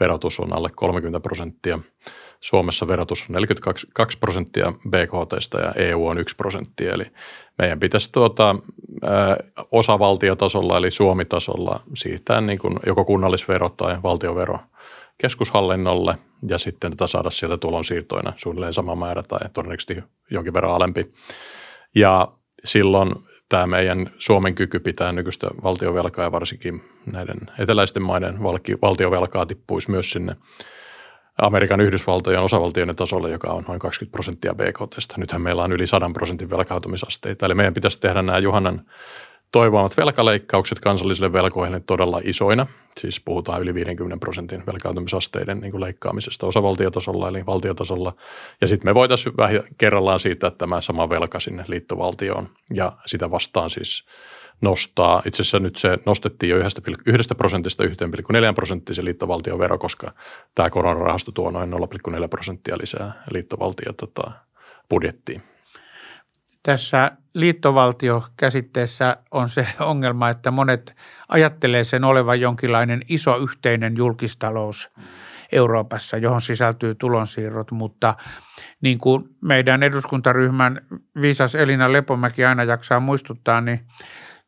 [0.00, 1.78] verotus on alle 30 prosenttia.
[2.40, 6.92] Suomessa verotus on 42 prosenttia BKTstä ja EU on 1 prosenttia.
[6.92, 7.04] Eli
[7.58, 8.56] meidän pitäisi tuota,
[9.02, 9.36] ää,
[9.72, 14.58] osavaltiotasolla eli Suomi-tasolla siirtää niin kuin joko kunnallisvero tai valtiovero
[15.18, 19.96] keskushallinnolle ja sitten tätä saada sieltä tulonsiirtoina suunnilleen sama määrä tai todennäköisesti
[20.30, 21.12] jonkin verran alempi.
[21.94, 22.28] Ja
[22.64, 23.12] silloin
[23.48, 28.42] tämä meidän Suomen kyky pitää nykyistä valtiovelkaa ja varsinkin näiden eteläisten maiden
[28.82, 30.36] valtiovelkaa tippuisi myös sinne
[31.38, 35.14] Amerikan Yhdysvaltojen osavaltioiden tasolle, joka on noin 20 prosenttia BKTstä.
[35.18, 37.46] Nythän meillä on yli 100 prosentin velkautumisasteita.
[37.46, 38.82] Eli meidän pitäisi tehdä nämä Juhannan
[39.56, 42.66] toivomat velkaleikkaukset kansallisille velkoille todella isoina.
[42.98, 48.14] Siis puhutaan yli 50 prosentin velkautumisasteiden niin leikkaamisesta osavaltiotasolla eli valtiotasolla.
[48.60, 53.30] Ja sitten me voitaisiin vähän kerrallaan siitä, että tämä sama velka sinne liittovaltioon ja sitä
[53.30, 54.04] vastaan siis
[54.60, 55.22] nostaa.
[55.24, 56.56] Itse asiassa nyt se nostettiin jo
[57.06, 57.90] 1 prosentista 1,4
[58.54, 60.12] prosenttia se liittovaltion vero, koska
[60.54, 64.32] tämä koronarahasto tuo noin 0,4 prosenttia lisää liittovaltio tota,
[64.88, 65.55] budjettiin.
[66.66, 70.96] Tässä liittovaltiokäsitteessä on se ongelma, että monet
[71.28, 74.90] ajattelee sen olevan jonkinlainen iso yhteinen julkistalous
[75.52, 78.14] Euroopassa, johon sisältyy tulonsiirrot, mutta
[78.80, 80.80] niin kuin meidän eduskuntaryhmän
[81.20, 83.80] viisas Elina Lepomäki aina jaksaa muistuttaa, niin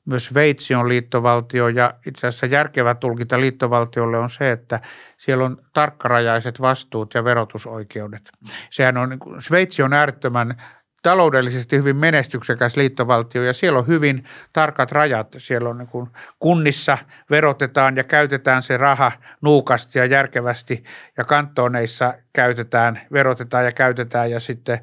[0.04, 4.80] myös Sveitsi on liittovaltio ja itse asiassa järkevä tulkinta liittovaltiolle on se, että
[5.16, 8.30] siellä on tarkkarajaiset vastuut ja verotusoikeudet.
[8.70, 10.62] Sehän on, niin Sveitsi on äärettömän
[11.08, 15.34] taloudellisesti hyvin menestyksekäs liittovaltio ja siellä on hyvin tarkat rajat.
[15.38, 16.98] Siellä on niin kuin kunnissa
[17.30, 20.84] verotetaan ja käytetään se raha nuukasti ja järkevästi
[21.16, 24.80] ja kantoneissa käytetään, verotetaan ja käytetään ja sitten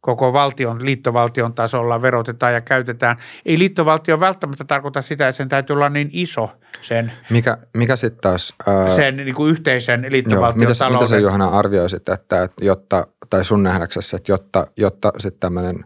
[0.00, 3.16] koko valtion, liittovaltion tasolla verotetaan ja käytetään.
[3.46, 8.20] Ei liittovaltio välttämättä tarkoita sitä, että sen täytyy olla niin iso sen, mikä, mikä sitten
[8.20, 8.54] taas...
[8.66, 13.06] Ää, sen niin kuin yhteisen liittovaltion joo, mitä, mitä sä Johanna arvioisit, että, että jotta,
[13.30, 15.84] tai sun nähdäksessä, että jotta, jotta sitten tämmöinen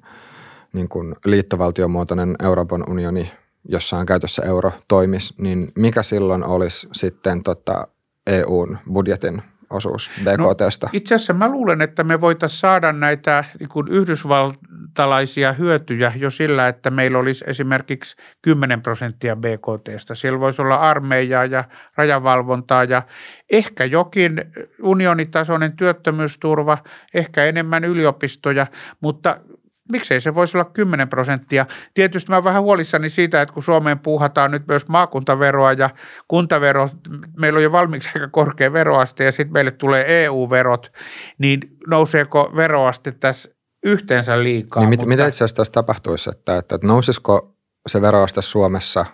[0.72, 3.32] niin kuin liittovaltiomuotoinen Euroopan unioni,
[3.68, 7.88] jossa on käytössä euro, toimisi, niin mikä silloin olisi sitten tota
[8.26, 10.86] EUn budjetin osuus BKTstä?
[10.86, 16.30] No, itse asiassa mä luulen, että me voitaisiin saada näitä niin kuin yhdysvaltalaisia hyötyjä jo
[16.30, 20.14] sillä, että meillä olisi esimerkiksi 10 prosenttia BKTstä.
[20.14, 21.64] Siellä voisi olla armeijaa ja
[21.96, 23.02] rajavalvontaa ja
[23.50, 24.44] ehkä jokin
[24.82, 26.78] unionitasoinen työttömyysturva,
[27.14, 28.66] ehkä enemmän yliopistoja,
[29.00, 29.40] mutta
[29.92, 31.66] miksei se voisi olla 10 prosenttia.
[31.94, 35.90] Tietysti mä vähän huolissani siitä, että kun Suomeen puuhataan nyt myös maakuntaveroa ja
[36.28, 36.90] kuntavero,
[37.36, 40.92] meillä on jo valmiiksi aika korkea veroaste ja sitten meille tulee EU-verot,
[41.38, 43.48] niin nouseeko veroaste tässä
[43.84, 44.82] yhteensä liikaa?
[44.82, 45.06] Niin mutta...
[45.06, 47.54] Mitä itse asiassa tässä tapahtuisi, että, että nousisiko
[47.86, 49.06] se veroaste Suomessa,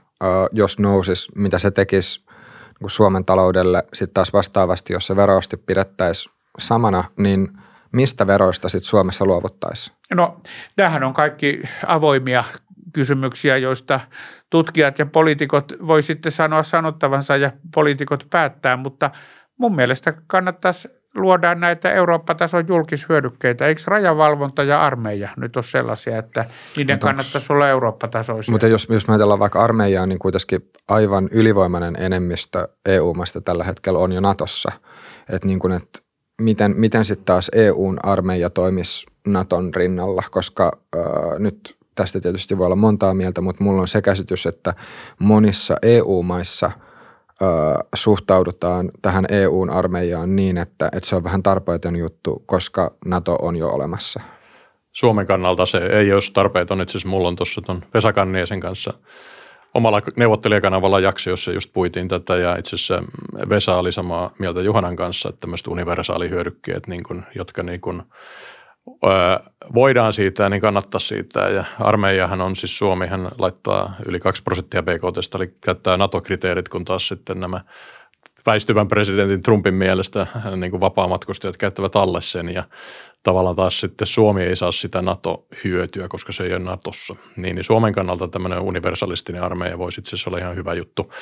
[0.53, 2.25] jos nousisi, mitä se tekisi
[2.81, 7.49] niin Suomen taloudelle, sitten taas vastaavasti, jos se veroaste pidettäisiin samana, niin–
[7.93, 9.97] mistä veroista sitten Suomessa luovuttaisiin?
[10.15, 10.41] No,
[10.77, 12.45] tämähän on kaikki avoimia
[12.93, 14.01] kysymyksiä, joista
[14.51, 19.11] tutkijat ja poliitikot voi sitten sanoa sanottavansa ja poliitikot päättää, mutta
[19.59, 23.67] mun mielestä kannattaisi luoda näitä Eurooppa-tason julkishyödykkeitä.
[23.67, 26.45] Eikö rajavalvonta ja armeija nyt ole sellaisia, että
[26.77, 28.53] niiden mutta kannattaisi olla Eurooppa-tasoisia?
[28.53, 33.99] Mutta jos, jos me ajatellaan vaikka armeijaa, niin kuitenkin aivan ylivoimainen enemmistö EU-maista tällä hetkellä
[33.99, 34.73] on jo Natossa.
[35.33, 36.10] Että niin kuin, että
[36.41, 41.03] miten, miten sitten taas EUn armeija toimisi Naton rinnalla, koska äh,
[41.39, 44.75] nyt tästä tietysti voi olla montaa mieltä, mutta mulla on se käsitys, että
[45.19, 46.73] monissa EU-maissa äh,
[47.95, 53.57] suhtaudutaan tähän EUn armeijaan niin, että, että se on vähän tarpeeton juttu, koska NATO on
[53.57, 54.21] jo olemassa.
[54.93, 56.81] Suomen kannalta se ei olisi tarpeeton.
[56.81, 58.13] Itse asiassa mulla on tuossa tuon Vesa
[58.61, 58.95] kanssa–
[59.75, 63.03] omalla neuvottelijakanavalla jakso, jossa just puitiin tätä ja itse asiassa
[63.49, 68.03] Vesa oli samaa mieltä Juhanan kanssa, että tämmöiset universaalihyödykkeet, niin kuin, jotka niin kuin,
[69.05, 71.41] ö, voidaan siitä, niin kannattaa siitä.
[71.41, 76.85] Ja armeijahan on siis Suomi, hän laittaa yli 2 prosenttia BKT, eli käyttää NATO-kriteerit, kun
[76.85, 77.61] taas sitten nämä
[78.47, 80.27] väistyvän presidentin Trumpin mielestä
[80.57, 82.65] niin kuin vapaamatkustajat käyttävät alle sen ja
[83.23, 87.17] tavallaan taas sitten Suomi ei saa sitä NATO-hyötyä, koska se ei ole NATOssa.
[87.37, 91.13] Niin, niin Suomen kannalta tämmöinen universalistinen armeija voisi itse asiassa olla ihan hyvä juttu,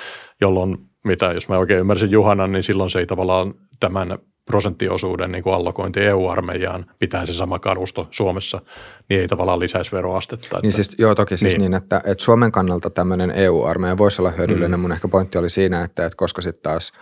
[0.40, 4.18] jolloin mitä, jos mä oikein ymmärsin Juhanan, niin silloin se ei tavallaan tämän
[4.48, 8.60] prosenttiosuuden niin kuin allokointi EU-armeijaan, pitää se sama kalusto Suomessa,
[9.08, 10.46] niin ei tavallaan lisäisi veroastetta.
[10.46, 14.22] Että, niin siis, joo, toki siis niin, niin että, että Suomen kannalta tämmöinen EU-armeija voisi
[14.22, 14.80] olla hyödyllinen.
[14.80, 14.80] Mm.
[14.80, 16.92] Mun ehkä pointti oli siinä, että, että koska sitten taas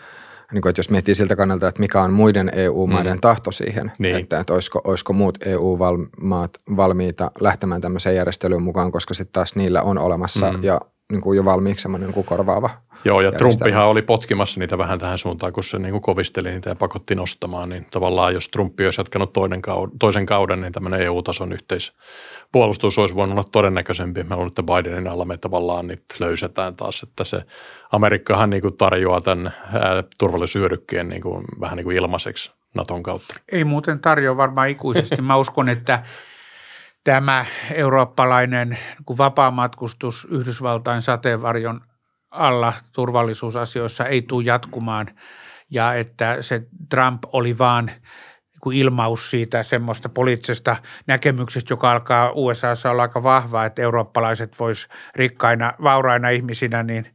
[0.52, 3.20] niin kuin, että jos miettii siltä kannalta, että mikä on muiden EU-maiden mm.
[3.20, 4.16] tahto siihen, niin.
[4.16, 9.82] että, että olisiko, olisiko muut EU-maat valmiita lähtemään tämmöiseen järjestelyyn mukaan, koska sitten taas niillä
[9.82, 10.58] on olemassa mm.
[10.62, 10.80] ja
[11.12, 12.70] niin kuin jo valmiiksi semmoinen niin korvaava
[13.04, 16.70] Joo, ja Trumpihan oli potkimassa niitä vähän tähän suuntaan, kun se niin kuin kovisteli niitä
[16.70, 21.00] ja pakotti nostamaan, niin tavallaan jos Trumpi olisi jatkanut toinen kauden, toisen kauden, niin tämmöinen
[21.00, 24.22] EU-tason yhteispuolustus olisi voinut olla todennäköisempi.
[24.22, 27.42] Mä luulen, että Bidenin alla me tavallaan nyt löysetään taas, että se
[27.92, 29.54] Amerikkahan niin kuin tarjoaa tämän
[30.18, 33.34] turvallisuushyödykkeen niin kuin, vähän niin kuin ilmaiseksi Naton kautta.
[33.52, 35.22] Ei muuten tarjoa varmaan ikuisesti.
[35.22, 36.02] Mä uskon, että
[37.06, 38.78] tämä eurooppalainen
[39.08, 41.80] niin vapaamatkustus Yhdysvaltain sateenvarjon
[42.30, 45.06] alla turvallisuusasioissa ei tule jatkumaan
[45.70, 47.90] ja että se Trump oli vaan
[48.64, 50.76] niin ilmaus siitä semmoista poliittisesta
[51.06, 57.14] näkemyksestä, joka alkaa USAssa olla aika vahvaa, että eurooppalaiset vois rikkaina, vauraina ihmisinä niin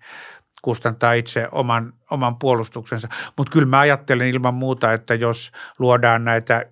[0.62, 3.08] kustantaa itse oman, oman puolustuksensa.
[3.38, 6.66] Mutta kyllä mä ajattelen ilman muuta, että jos luodaan näitä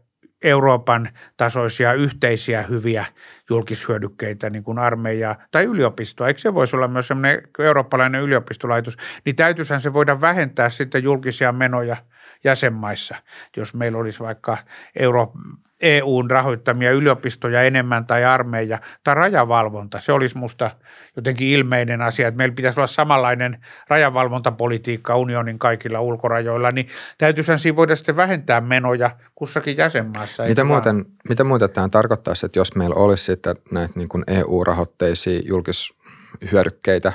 [0.43, 3.05] Euroopan tasoisia yhteisiä hyviä
[3.49, 6.27] julkishyödykkeitä, niin kuin armeijaa tai yliopistoa.
[6.27, 8.97] Eikö se voisi olla myös sellainen eurooppalainen yliopistolaitos?
[9.25, 11.97] Niin täytyisihän se voida vähentää sitten julkisia menoja
[12.43, 13.15] jäsenmaissa,
[13.57, 14.57] jos meillä olisi vaikka
[14.99, 15.33] Euro,
[15.81, 19.99] EUn rahoittamia yliopistoja enemmän tai armeija tai rajavalvonta.
[19.99, 20.71] Se olisi musta
[21.15, 27.75] jotenkin ilmeinen asia, että meillä pitäisi olla samanlainen rajavalvontapolitiikka unionin kaikilla ulkorajoilla, niin täytyisihän siinä
[27.75, 30.43] voida sitten vähentää menoja kussakin jäsenmaassa.
[30.43, 35.39] Mitä muuten, mitä muuten tämä tarkoittaisi, että jos meillä olisi sitten näitä niin kuin EU-rahoitteisia
[35.45, 37.13] julkishyödykkeitä,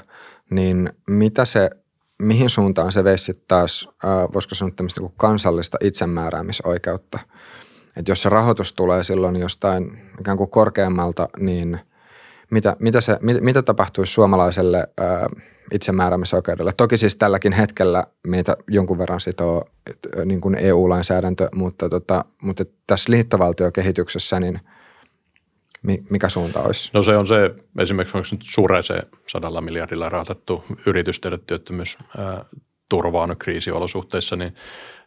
[0.50, 1.70] niin mitä se
[2.18, 3.88] mihin suuntaan se veisi taas,
[4.34, 7.18] voisiko sanoa tämmöistä niin kansallista itsemääräämisoikeutta–
[7.96, 11.80] että jos se rahoitus tulee silloin jostain ikään kuin korkeammalta, niin
[12.50, 15.26] mitä, mitä, se, mit, mitä tapahtuisi suomalaiselle ää,
[15.72, 16.72] itsemääräämisoikeudelle?
[16.76, 19.64] Toki siis tälläkin hetkellä meitä jonkun verran sitoo
[20.24, 24.60] niin kuin EU-lainsäädäntö, mutta, tota, mutta tässä liittovaltiokehityksessä niin
[26.10, 26.90] mikä suunta olisi?
[26.94, 31.98] No se on se, esimerkiksi onko nyt Sure se sadalla miljardilla rahoitettu yritys tehdä työttömyys
[32.88, 34.54] turvaa kriisiolosuhteissa, niin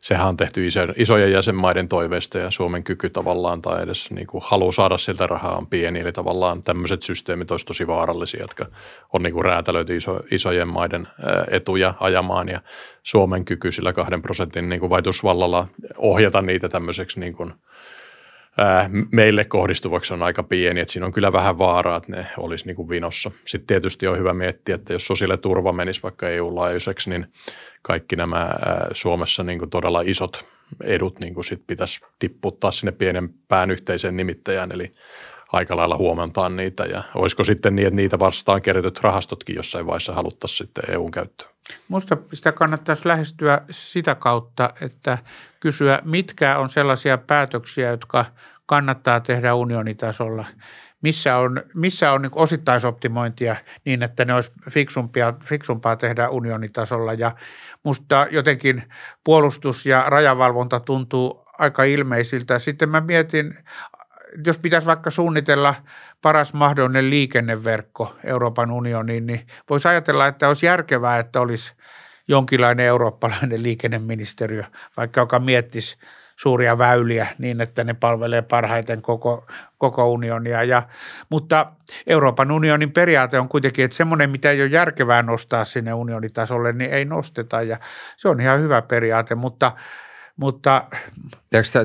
[0.02, 4.44] sehän on tehty iso, isojen jäsenmaiden toiveista ja Suomen kyky tavallaan tai edes niin kuin
[4.46, 6.00] halu saada siltä rahaa on pieni.
[6.00, 8.66] Eli tavallaan tämmöiset systeemit olisi tosi vaarallisia, jotka
[9.14, 11.08] on niin kuin räätälöity iso, isojen maiden
[11.52, 12.62] etuja ajamaan ja
[13.04, 15.68] Suomen kyky sillä kahden prosentin niin kuin vaikutusvallalla
[15.98, 17.54] ohjata niitä tämmöiseksi niin kuin–
[19.12, 22.76] meille kohdistuvaksi on aika pieni, että siinä on kyllä vähän vaaraa, että ne olisi niin
[22.76, 23.32] kuin vinossa.
[23.46, 27.28] Sitten tietysti on hyvä miettiä, että jos sosiaaliturva menisi vaikka EU-laajuiseksi, niin
[27.82, 28.50] kaikki nämä
[28.92, 30.46] Suomessa niin kuin todella isot
[30.84, 34.94] edut niin kuin sit pitäisi tipputtaa sinne pienempään yhteiseen nimittäjään, eli
[35.52, 36.84] aika lailla huomantaan niitä.
[36.84, 41.52] Ja olisiko sitten niin, että niitä vastaan kerätyt rahastotkin jossain vaiheessa haluttaisiin sitten EUn käyttöön?
[41.90, 45.18] Minusta sitä kannattaisi lähestyä sitä kautta, että
[45.60, 48.26] kysyä, mitkä on sellaisia päätöksiä, jotka
[48.66, 50.46] kannattaa tehdä unionitasolla.
[51.02, 57.14] Missä on, missä on niin osittaisoptimointia niin, että ne olisi fiksumpia, fiksumpaa tehdä unionitasolla.
[57.14, 57.32] Ja
[57.84, 58.84] minusta jotenkin
[59.24, 62.60] puolustus ja rajavalvonta tuntuu aika ilmeisiltä.
[62.60, 63.58] Sitten mä mietin
[64.46, 65.76] jos pitäisi vaikka suunnitella
[66.22, 71.74] paras mahdollinen liikenneverkko Euroopan unioniin, niin voisi ajatella, että olisi järkevää, että olisi
[72.28, 74.64] jonkinlainen eurooppalainen liikenneministeriö,
[74.98, 75.98] vaikka joka miettisi
[76.36, 79.48] suuria väyliä niin, että ne palvelee parhaiten koko,
[79.78, 80.64] koko unionia.
[80.64, 80.84] Ja,
[81.30, 81.72] mutta
[82.08, 86.92] Euroopan unionin periaate on kuitenkin, että semmoinen, mitä ei ole järkevää nostaa sinne unionitasolle, niin
[86.92, 87.80] ei nosteta ja
[88.18, 89.72] se on ihan hyvä periaate, mutta
[90.40, 90.84] mutta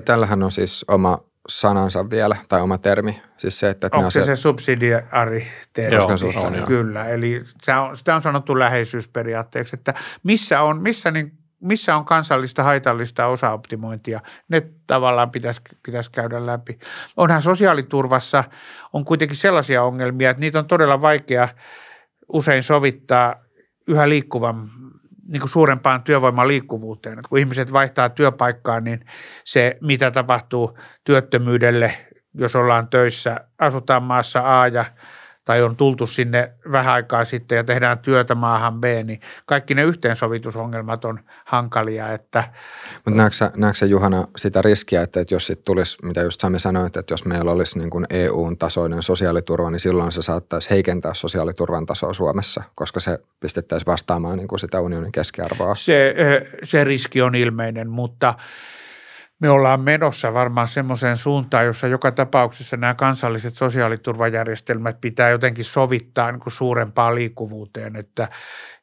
[0.04, 1.18] tällähän on siis oma
[1.48, 3.22] sanansa vielä, tai oma termi.
[3.38, 5.94] Siis se, että, että Onko se se, se subsidiari termi?
[5.94, 11.10] Joo, on, on, Kyllä, eli sitä on, sitä on sanottu läheisyysperiaatteeksi, että missä on, missä
[11.10, 16.78] niin, missä on kansallista haitallista osaoptimointia, ne tavallaan pitäisi, pitäisi käydä läpi.
[17.16, 18.44] Onhan sosiaaliturvassa
[18.92, 21.48] on kuitenkin sellaisia ongelmia, että niitä on todella vaikea
[22.32, 23.34] usein sovittaa
[23.88, 24.68] yhä liikkuvan
[25.28, 27.18] niin kuin suurempaan työvoiman liikkuvuuteen.
[27.28, 29.06] Kun ihmiset vaihtaa työpaikkaa, niin
[29.44, 31.98] se, mitä tapahtuu työttömyydelle,
[32.34, 34.84] jos ollaan töissä, asutaan maassa A ja
[35.44, 39.82] tai on tultu sinne vähän aikaa sitten ja tehdään työtä maahan B, niin kaikki ne
[39.82, 42.12] yhteensovitusongelmat on hankalia.
[42.12, 42.44] Että
[42.94, 46.96] Mutta näetkö, näetkö Juhana sitä riskiä, että, että jos sitten tulisi, mitä just Sami sanoit,
[46.96, 52.12] että jos meillä olisi niin kuin EU-tasoinen sosiaaliturva, niin silloin se saattaisi heikentää sosiaaliturvan tasoa
[52.12, 55.74] Suomessa, koska se pistettäisiin vastaamaan niin kuin sitä unionin keskiarvoa.
[55.74, 56.14] Se,
[56.64, 58.34] se riski on ilmeinen, mutta
[59.42, 66.32] me ollaan menossa varmaan semmoiseen suuntaan, jossa joka tapauksessa nämä kansalliset sosiaaliturvajärjestelmät pitää jotenkin sovittaa
[66.32, 68.28] niin kuin suurempaan liikkuvuuteen, että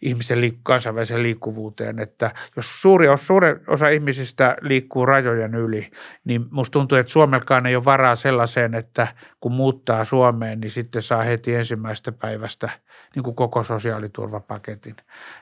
[0.01, 5.91] ihmisen liik- kansainväliseen liikkuvuuteen, että jos suuri, jos suuri osa ihmisistä liikkuu rajojen yli,
[6.23, 9.07] niin musta tuntuu, että Suomelkaan ei ole varaa sellaiseen, että
[9.39, 12.69] kun muuttaa Suomeen, niin sitten saa heti ensimmäistä päivästä
[13.15, 14.95] niin kuin koko sosiaaliturvapaketin.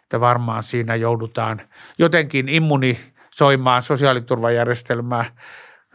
[0.04, 1.62] Että varmaan siinä joudutaan
[1.98, 3.00] jotenkin immuni
[3.38, 5.26] soimaan sosiaaliturvajärjestelmää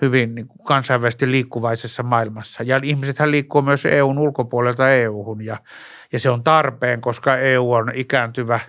[0.03, 2.63] hyvin niin kuin kansainvälisesti liikkuvaisessa maailmassa.
[2.63, 5.57] Ja ihmisethän liikkuu myös EUn ulkopuolelta EUhun ja,
[6.13, 8.61] ja se on tarpeen, koska EU on ikääntyvä,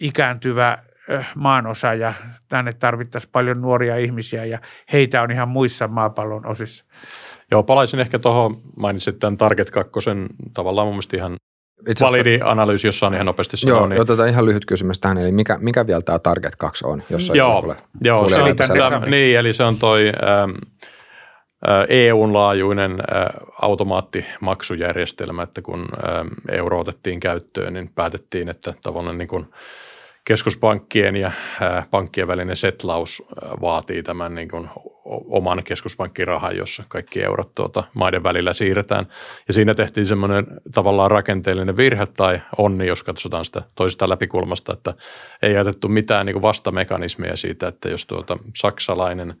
[0.00, 0.78] ikääntyvä
[1.34, 2.14] maanosa ja
[2.48, 4.58] tänne tarvittaisiin paljon nuoria ihmisiä ja
[4.92, 6.84] heitä on ihan muissa maapallon osissa.
[7.50, 9.92] Joo, palaisin ehkä tuohon, mainitsit tämän Target 2,
[10.54, 11.36] tavallaan mun mielestä ihan
[11.88, 13.78] itse validi analyysi, jossa on ihan nopeasti sanoo.
[13.78, 14.00] Joo, niin...
[14.00, 17.58] otetaan ihan lyhyt kysymys tähän, eli mikä, mikä vielä tämä Target 2 on, jos joo,
[17.58, 20.50] ole, joo se on tämä, niin, eli se on toi ähm,
[21.68, 23.26] äh, EUn laajuinen äh,
[23.62, 29.46] automaattimaksujärjestelmä, että kun äh, euro otettiin käyttöön, niin päätettiin, että tavallaan niin kuin
[30.24, 31.30] keskuspankkien ja
[31.62, 34.68] äh, pankkien välinen setlaus äh, vaatii tämän niin kuin
[35.08, 39.06] oman keskuspankkirahan, jossa kaikki eurot tuota maiden välillä siirretään.
[39.48, 44.94] Ja siinä tehtiin semmoinen tavallaan rakenteellinen virhe tai onni, jos katsotaan sitä toisesta läpikulmasta, että
[45.42, 49.34] ei jätetty mitään niin kuin vastamekanismeja siitä, että jos tuota saksalainen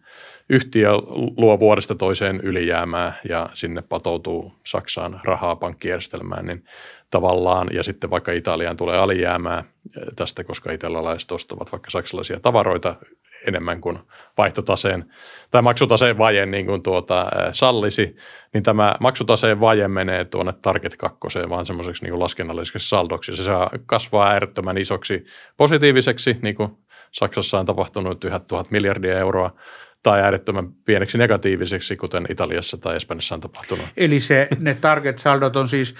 [0.50, 0.92] yhtiö
[1.36, 6.64] luo vuodesta toiseen ylijäämää ja sinne patoutuu Saksaan rahaa pankkijärjestelmään, niin
[7.10, 9.64] tavallaan, ja sitten vaikka Italiaan tulee alijäämää
[10.16, 12.96] tästä, koska italialaiset ostavat vaikka saksalaisia tavaroita
[13.46, 13.98] enemmän kuin
[14.38, 15.04] vaihtotaseen
[15.50, 18.16] tai maksutaseen vaje niin kuin tuota, sallisi,
[18.54, 21.18] niin tämä maksutaseen vaje menee tuonne Target 2
[21.48, 23.36] vaan semmoiseksi niin laskennalliseksi saldoksi.
[23.36, 25.24] Se saa kasvaa äärettömän isoksi
[25.56, 26.70] positiiviseksi, niin kuin
[27.12, 29.54] Saksassa on tapahtunut yhä tuhat miljardia euroa,
[30.02, 33.86] tai äärettömän pieneksi negatiiviseksi, kuten Italiassa tai Espanjassa on tapahtunut.
[33.96, 35.94] Eli se, ne target-saldot on siis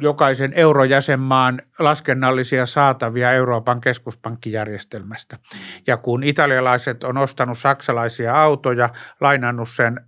[0.00, 5.38] jokaisen eurojäsenmaan laskennallisia saatavia Euroopan keskuspankkijärjestelmästä.
[5.86, 8.88] Ja kun italialaiset on ostanut saksalaisia autoja,
[9.20, 10.00] lainannut sen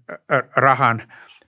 [0.57, 1.03] rahan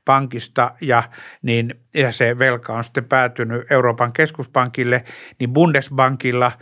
[0.05, 1.03] pankista ja,
[1.43, 5.05] niin, ja se velka on sitten päätynyt Euroopan keskuspankille,
[5.39, 6.53] niin Bundesbankilla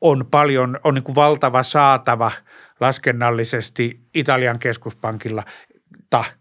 [0.00, 2.30] on paljon, on niin kuin valtava saatava
[2.80, 5.42] laskennallisesti Italian keskuspankilla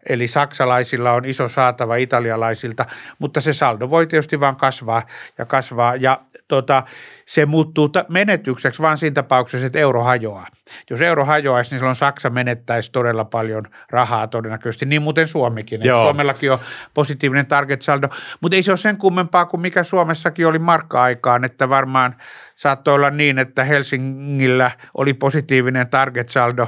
[0.09, 2.85] eli saksalaisilla on iso saatava italialaisilta,
[3.19, 5.03] mutta se saldo voi tietysti vaan kasvaa
[5.37, 6.83] ja kasvaa ja tota,
[7.25, 10.47] se muuttuu menetykseksi vaan siinä tapauksessa, että euro hajoaa.
[10.89, 15.81] Jos euro hajoaisi, niin silloin Saksa menettäisi todella paljon rahaa todennäköisesti, niin muuten Suomikin.
[16.03, 16.59] Suomellakin on
[16.93, 18.07] positiivinen target saldo,
[18.41, 22.15] mutta ei se ole sen kummempaa kuin mikä Suomessakin oli markka-aikaan, että varmaan
[22.55, 26.67] saattoi olla niin, että Helsingillä oli positiivinen target saldo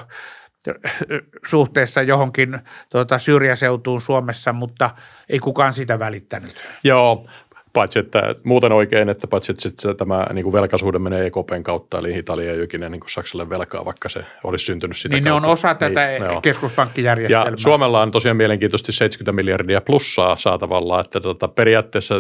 [1.46, 2.60] suhteessa johonkin
[2.90, 4.90] tuota, syrjäseutuun Suomessa, mutta
[5.30, 6.56] ei kukaan sitä välittänyt.
[6.84, 7.28] Joo,
[7.74, 12.00] paitsi että muuten oikein, että paitsi että sitten tämä niin kuin velkaisuuden menee EKPn kautta,
[12.00, 15.42] eli Italia ei ikinä niin kuin Saksalle velkaa, vaikka se olisi syntynyt sitä Niin kautta.
[15.42, 17.50] ne on osa tätä niin, keskuspankkijärjestelmää.
[17.52, 22.16] Ja Suomella on tosiaan mielenkiintoisesti 70 miljardia plussaa saatavalla, että tota, periaatteessa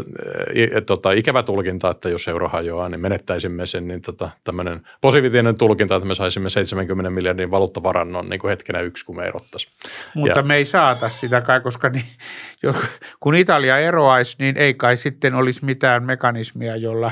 [0.56, 5.58] e, tota, ikävä tulkinta, että jos euro hajoaa, niin menettäisimme sen, niin tota, tämmöinen positiivinen
[5.58, 9.74] tulkinta, että me saisimme 70 miljardin valuuttavarannon niin kuin hetkenä yksi, kun me erottaisiin.
[10.16, 12.06] Mutta ja, me ei saata sitä kai, koska niin,
[12.64, 12.76] jos,
[13.20, 17.12] kun Italia eroaisi, niin ei kai sitten olisi mitään mekanismia, jolla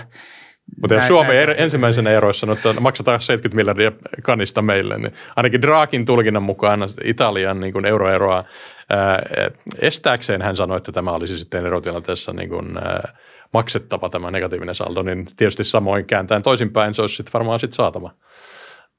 [0.81, 5.61] mutta jos Suomi näin, ensimmäisenä eroissa sanoo, että maksataan 70 miljardia kanista meille, niin ainakin
[5.61, 8.43] Draakin tulkinnan mukaan Italian niin kuin euroeroa
[8.89, 9.21] ää,
[9.79, 13.17] estääkseen hän sanoi, että tämä olisi sitten erotilanteessa niin kuin, ää,
[13.53, 18.11] maksettava tämä negatiivinen saldo, niin tietysti samoin kääntäen toisinpäin se olisi sitten varmaan sitten saatava.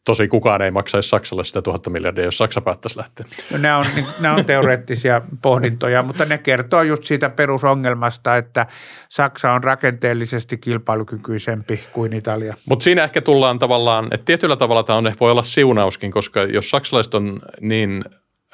[0.04, 3.26] Tosi kukaan ei maksaisi Saksalle sitä tuhatta miljardia, jos Saksa päättäisi lähteä.
[3.50, 3.84] No, nämä, on,
[4.20, 8.66] nämä on teoreettisia pohdintoja, mutta ne kertoo just siitä perusongelmasta, että
[9.08, 12.54] Saksa on rakenteellisesti kilpailukykyisempi kuin Italia.
[12.66, 16.70] Mutta siinä ehkä tullaan tavallaan, että tietyllä tavalla tämä on, voi olla siunauskin, koska jos
[16.70, 18.04] saksalaiset on niin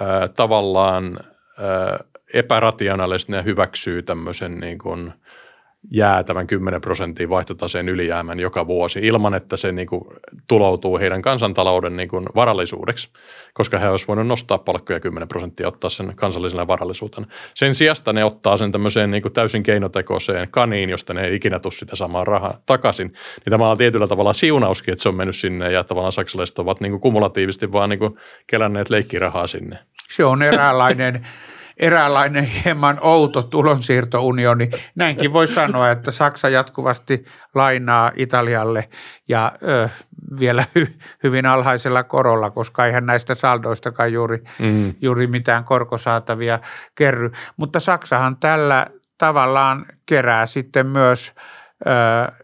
[0.00, 1.18] äh, tavallaan
[1.58, 1.98] äh,
[2.34, 5.12] epärationaalisesti ne hyväksyy tämmöisen niin kuin–
[5.90, 10.04] jäätävän 10 prosenttia vaihtotaseen ylijäämän joka vuosi ilman, että se niin kuin
[10.46, 13.08] tuloutuu heidän kansantalouden niin kuin varallisuudeksi,
[13.54, 17.26] koska he olisivat voineet nostaa palkkoja 10 prosenttia ottaa sen kansallisena varallisuutena.
[17.54, 21.58] Sen sijasta ne ottaa sen tämmöiseen niin kuin täysin keinotekoiseen kaniin, josta ne ei ikinä
[21.58, 23.06] tule sitä samaa rahaa takaisin.
[23.06, 26.80] Niin tämä on tietyllä tavalla siunauskin, että se on mennyt sinne ja tavallaan saksalaiset ovat
[26.80, 28.16] niin kuin kumulatiivisesti vaan niin kuin
[28.46, 29.78] kelänneet leikkirahaa sinne.
[30.10, 31.20] Se on eräänlainen
[31.78, 34.70] eräänlainen hieman outo tulonsiirtounioni.
[34.94, 37.24] Näinkin voi sanoa, että Saksa jatkuvasti
[37.54, 38.88] lainaa Italialle
[39.28, 39.88] ja ö,
[40.40, 40.86] vielä hy,
[41.22, 44.94] hyvin alhaisella korolla, koska eihän näistä saldoistakaan juuri, mm.
[45.00, 46.58] juuri mitään korkosaatavia
[46.94, 47.30] kerry.
[47.56, 48.86] Mutta Saksahan tällä
[49.18, 51.34] tavallaan kerää sitten myös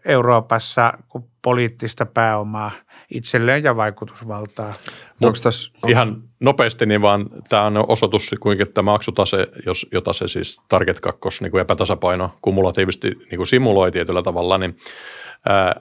[0.05, 0.93] Euroopassa
[1.41, 2.71] poliittista pääomaa
[3.09, 4.73] itselleen ja vaikutusvaltaa.
[5.19, 10.27] Mutta tässä, ihan nopeasti, niin vaan tämä on osoitus, kuinka tämä maksutase, jos, jota se
[10.27, 14.77] siis Target 2 niin kuin epätasapaino kumulatiivisesti niin kuin simuloi tietyllä tavalla, niin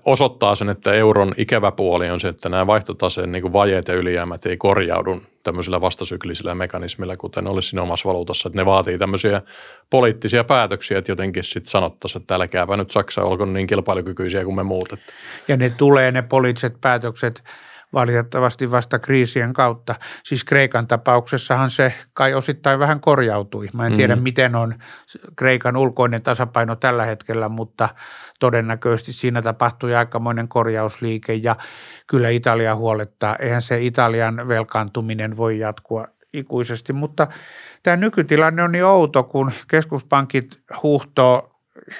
[0.04, 4.46] osoittaa sen, että euron ikävä puoli on se, että nämä vaihtotaseen niin vajeet ja ylijäämät
[4.46, 8.48] ei korjaudu tämmöisillä vastasyklisillä mekanismilla, kuten olisi siinä omassa valuutassa.
[8.48, 9.42] Että ne vaatii tämmöisiä
[9.90, 14.62] poliittisia päätöksiä, että jotenkin sitten sanottaisiin, että älkääpä nyt Saksa olkoon niin kilpailukykyisiä kuin me
[14.62, 14.88] muut.
[15.48, 17.42] Ja ne tulee ne poliittiset päätökset
[17.94, 19.94] valitettavasti vasta kriisien kautta.
[20.24, 23.68] Siis Kreikan tapauksessahan se kai osittain vähän korjautui.
[23.72, 24.22] Mä en tiedä, mm.
[24.22, 24.74] miten on
[25.36, 27.88] Kreikan ulkoinen tasapaino tällä hetkellä, mutta
[28.40, 31.56] todennäköisesti siinä tapahtui aikamoinen korjausliike ja
[32.06, 33.36] kyllä Italia huolettaa.
[33.36, 37.26] Eihän se Italian velkaantuminen voi jatkua ikuisesti, mutta
[37.82, 41.53] tämä nykytilanne on niin outo, kun keskuspankit huuhtoo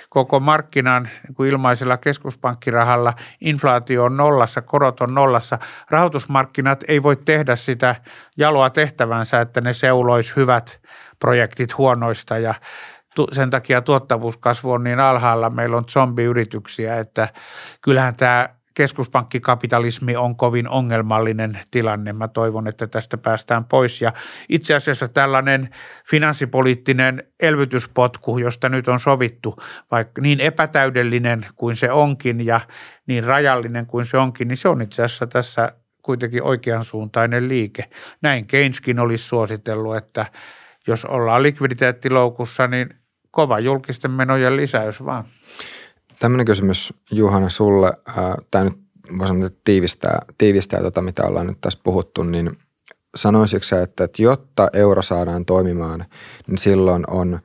[0.09, 5.59] koko markkinan niin kuin ilmaisella keskuspankkirahalla inflaatio on nollassa, korot on nollassa.
[5.91, 7.95] Rahoitusmarkkinat ei voi tehdä sitä
[8.37, 10.81] jaloa tehtävänsä, että ne seulois hyvät
[11.19, 12.55] projektit huonoista ja
[13.33, 15.51] sen takia tuottavuuskasvu on niin alhaalla.
[15.51, 17.29] Meillä on zombiyrityksiä, että
[17.83, 22.13] kyllähän tämä keskuspankkikapitalismi on kovin ongelmallinen tilanne.
[22.13, 24.01] Mä toivon, että tästä päästään pois.
[24.01, 24.13] Ja
[24.49, 25.69] itse asiassa tällainen
[26.11, 29.57] finanssipoliittinen elvytyspotku, josta nyt on sovittu,
[29.91, 32.61] vaikka niin epätäydellinen kuin se onkin ja
[33.07, 35.73] niin rajallinen kuin se onkin, niin se on itse asiassa tässä
[36.03, 37.85] kuitenkin oikeansuuntainen liike.
[38.23, 40.27] Näin Keyneskin olisi suositellut, että
[40.87, 42.95] jos ollaan likviditeettiloukussa, niin
[43.31, 45.25] kova julkisten menojen lisäys vaan.
[46.19, 47.93] Tämmöinen kysymys Juhana sulle.
[48.51, 48.79] Tämä nyt
[49.19, 52.59] voi sanoa, että tiivistää, tiivistää tota, mitä ollaan nyt tässä puhuttu, niin
[53.15, 56.05] sanoisitko sä, että, että jotta euro saadaan toimimaan,
[56.47, 57.41] niin silloin on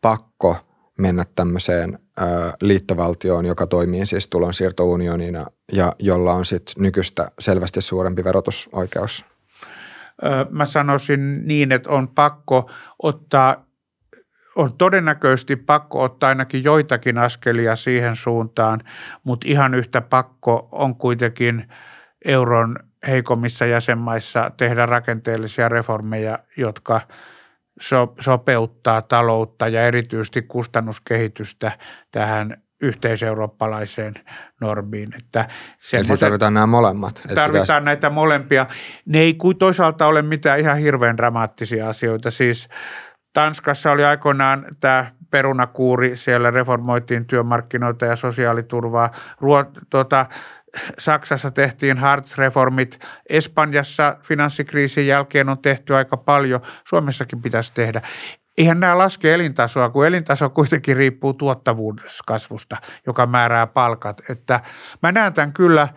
[0.00, 0.56] pakko
[0.98, 8.24] mennä tämmöiseen ää, liittovaltioon, joka toimii siis tulonsiirtounionina ja jolla on sitten nykyistä selvästi suurempi
[8.24, 9.24] verotusoikeus?
[10.50, 12.70] Mä sanoisin niin, että on pakko
[13.02, 13.64] ottaa
[14.56, 18.80] on todennäköisesti pakko ottaa ainakin joitakin askelia siihen suuntaan,
[19.24, 21.68] mutta ihan yhtä pakko on kuitenkin
[22.24, 22.76] euron
[23.06, 27.00] heikommissa jäsenmaissa tehdä rakenteellisia reformeja, jotka
[27.80, 31.72] so, sopeuttaa taloutta ja erityisesti kustannuskehitystä
[32.10, 34.14] tähän yhteiseurooppalaiseen
[34.60, 35.14] normiin.
[35.18, 35.48] Että
[35.92, 37.22] Eli tarvitaan nämä molemmat.
[37.34, 37.84] Tarvitaan pitäisi...
[37.84, 38.66] näitä molempia.
[39.06, 42.30] Ne ei toisaalta ole mitään ihan hirveän dramaattisia asioita.
[42.30, 42.68] Siis
[43.32, 49.10] Tanskassa oli aikoinaan tämä perunakuuri, siellä reformoitiin työmarkkinoita ja sosiaaliturvaa.
[49.40, 50.26] Ruo, tuota,
[50.98, 52.98] Saksassa tehtiin Hartz-reformit.
[53.28, 56.60] Espanjassa finanssikriisin jälkeen on tehty aika paljon.
[56.88, 58.02] Suomessakin pitäisi tehdä.
[58.58, 62.76] Eihän nämä laske elintasoa, kun elintaso kuitenkin riippuu tuottavuuskasvusta,
[63.06, 64.22] joka määrää palkat.
[64.30, 64.60] Että
[65.02, 65.88] mä näen tämän kyllä–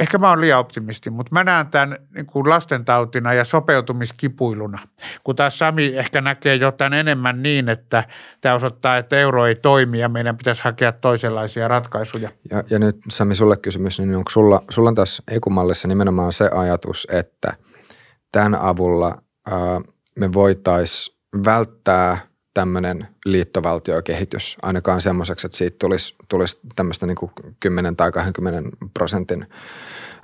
[0.00, 4.78] ehkä mä oon liian optimisti, mutta mä näen tämän niin kuin lastentautina ja sopeutumiskipuiluna,
[5.24, 8.04] kun taas Sami ehkä näkee jotain enemmän niin, että
[8.40, 12.30] tämä osoittaa, että euro ei toimi ja meidän pitäisi hakea toisenlaisia ratkaisuja.
[12.50, 16.50] Ja, ja nyt Sami sulle kysymys, niin onko sulla, sulla on tässä ekumallissa nimenomaan se
[16.54, 17.54] ajatus, että
[18.32, 19.80] tämän avulla ää,
[20.16, 22.18] me voitaisiin välttää–
[22.54, 29.46] tämmöinen liittovaltiokehitys ainakaan semmoiseksi, että siitä tulisi, tulisi tämmöistä niin kuin 10 tai 20 prosentin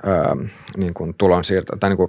[0.06, 0.36] ää,
[0.76, 2.08] niin kuin tulonsiirto, tai niin kuin,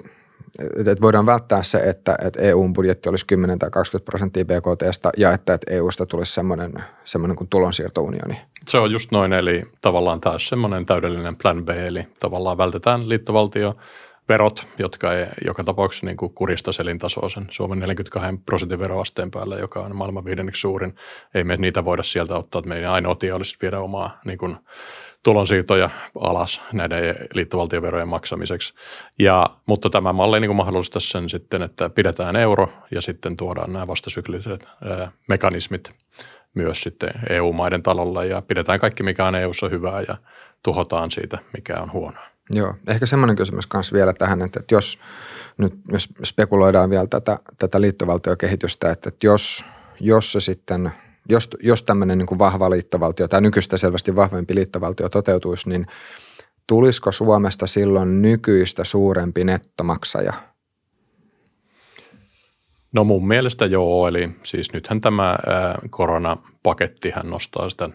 [0.77, 5.33] että voidaan välttää se, että, että EUn budjetti olisi 10 tai 20 prosenttia BKTstä ja
[5.33, 8.41] että, että EUsta tulisi semmoinen, semmoinen kuin tulonsiirtounioni.
[8.67, 13.77] Se on just noin, eli tavallaan taas semmoinen täydellinen plan B, eli tavallaan vältetään liittovaltio
[14.29, 19.57] verot, jotka ei joka tapauksessa niin kuin kuristaisi elintasoa sen Suomen 42 prosentin veroasteen päällä,
[19.57, 20.95] joka on maailman viidenneksi suurin.
[21.33, 24.57] Ei me niitä voida sieltä ottaa, että meidän ainoa tie olisi viedä omaa niin kuin,
[25.23, 28.73] tulonsiirtoja alas näiden liittovaltioverojen maksamiseksi.
[29.19, 33.87] Ja, mutta tämä malli niin mahdollistaa sen sitten, että pidetään euro ja sitten tuodaan nämä
[33.87, 35.91] vastasykliset ää, mekanismit
[36.53, 40.17] myös sitten EU-maiden talolla ja pidetään kaikki, mikä on EU-ssa hyvää ja
[40.63, 42.28] tuhotaan siitä, mikä on huonoa.
[42.53, 44.99] Joo, ehkä semmoinen kysymys kanssa vielä tähän, että, että jos
[45.57, 49.65] nyt jos spekuloidaan vielä tätä, tätä liittovaltiokehitystä, että, että jos,
[49.99, 50.91] jos se sitten,
[51.29, 55.87] jos, jos tämmöinen niin kuin vahva liittovaltio tai nykyistä selvästi vahvempi liittovaltio toteutuisi, niin
[56.67, 60.33] tulisiko Suomesta silloin nykyistä suurempi nettomaksaja?
[62.91, 67.89] No mun mielestä joo, eli siis nythän tämä ää, koronapakettihan nostaa sitä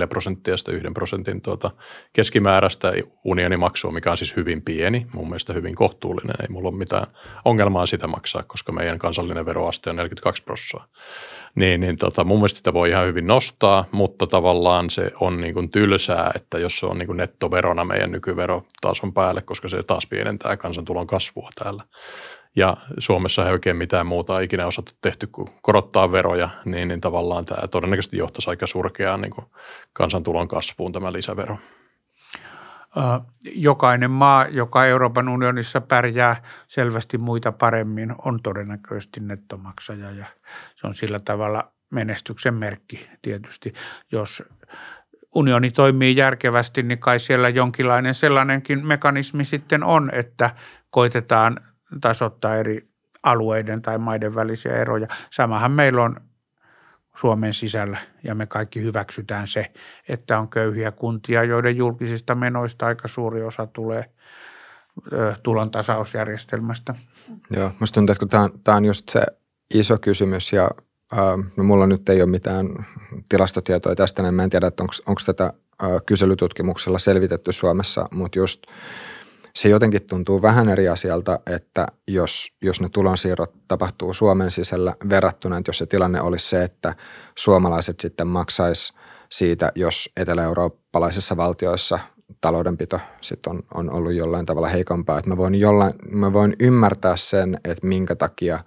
[0.00, 1.70] 0,4 prosenttia sitä yhden prosentin tuota
[2.12, 2.92] keskimääräistä
[3.24, 6.34] unionimaksua, mikä on siis hyvin pieni, mun mielestä hyvin kohtuullinen.
[6.42, 7.06] Ei mulla ole mitään
[7.44, 10.88] ongelmaa sitä maksaa, koska meidän kansallinen veroaste on 42 prosenttia.
[11.54, 15.54] Niin, niin tota, mun mielestä sitä voi ihan hyvin nostaa, mutta tavallaan se on niin
[15.54, 20.06] kuin tylsää, että jos se on niin kuin nettoverona meidän nykyverotason päälle, koska se taas
[20.06, 21.82] pienentää kansantulon kasvua täällä
[22.56, 27.44] ja Suomessa ei oikein mitään muuta ikinä osattu tehty kuin korottaa veroja, niin, niin tavallaan
[27.44, 29.46] tämä todennäköisesti johtaisi aika surkeaan niin kuin
[29.92, 31.58] kansantulon kasvuun tämä lisävero.
[33.44, 40.26] Jokainen maa, joka Euroopan unionissa pärjää selvästi muita paremmin, on todennäköisesti nettomaksaja ja
[40.74, 43.72] se on sillä tavalla menestyksen merkki tietysti.
[44.12, 44.42] Jos
[45.34, 50.50] unioni toimii järkevästi, niin kai siellä jonkinlainen sellainenkin mekanismi sitten on, että
[50.90, 51.56] koitetaan
[52.00, 52.88] tasoittaa eri
[53.22, 55.06] alueiden tai maiden välisiä eroja.
[55.30, 56.16] Samahan meillä on
[57.16, 59.72] Suomen sisällä ja me kaikki hyväksytään se,
[60.08, 64.04] että on köyhiä kuntia, joiden julkisista menoista aika suuri osa tulee
[65.42, 66.94] tulon tasausjärjestelmästä.
[67.50, 69.26] Joo, musta tuntuu, että tämä on, tämä on just se
[69.74, 70.70] iso kysymys ja
[71.56, 72.86] no mulla nyt ei ole mitään
[73.28, 78.62] tilastotietoja tästä, niin mä en tiedä, että onko tätä äh, kyselytutkimuksella selvitetty Suomessa, mutta just–
[79.54, 85.58] se jotenkin tuntuu vähän eri asialta, että jos, jos ne tulonsiirrot tapahtuu Suomen sisällä verrattuna,
[85.58, 86.94] että jos se tilanne olisi se, että
[87.38, 88.92] suomalaiset sitten maksaisi
[89.30, 91.98] siitä, jos etelä-eurooppalaisissa valtioissa
[92.40, 95.18] taloudenpito sit on, on ollut jollain tavalla heikompaa.
[95.18, 98.58] Että mä, voin jollain, mä voin ymmärtää sen, että minkä takia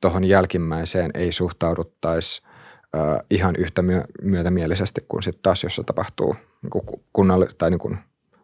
[0.00, 2.42] tuohon jälkimmäiseen ei suhtauduttaisi
[3.30, 3.82] ihan yhtä
[4.22, 7.98] myötämielisesti kuin sitten taas, jos se tapahtuu niin kunnalle, tai niin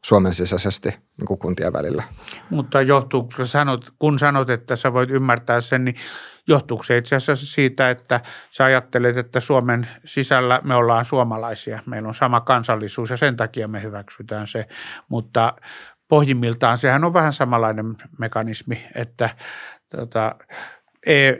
[0.04, 2.02] Suomen sisäisesti niin kuin kuntien välillä.
[2.50, 5.96] Mutta johtuuko, sanot, kun sanot, että sä voit ymmärtää sen, niin
[6.48, 12.08] johtuuko se itse asiassa siitä, että sä ajattelet, että Suomen sisällä me ollaan suomalaisia, meillä
[12.08, 14.66] on sama kansallisuus ja sen takia me hyväksytään se,
[15.08, 15.54] mutta
[16.08, 19.30] pohjimmiltaan sehän on vähän samanlainen mekanismi, että
[19.96, 20.34] tota,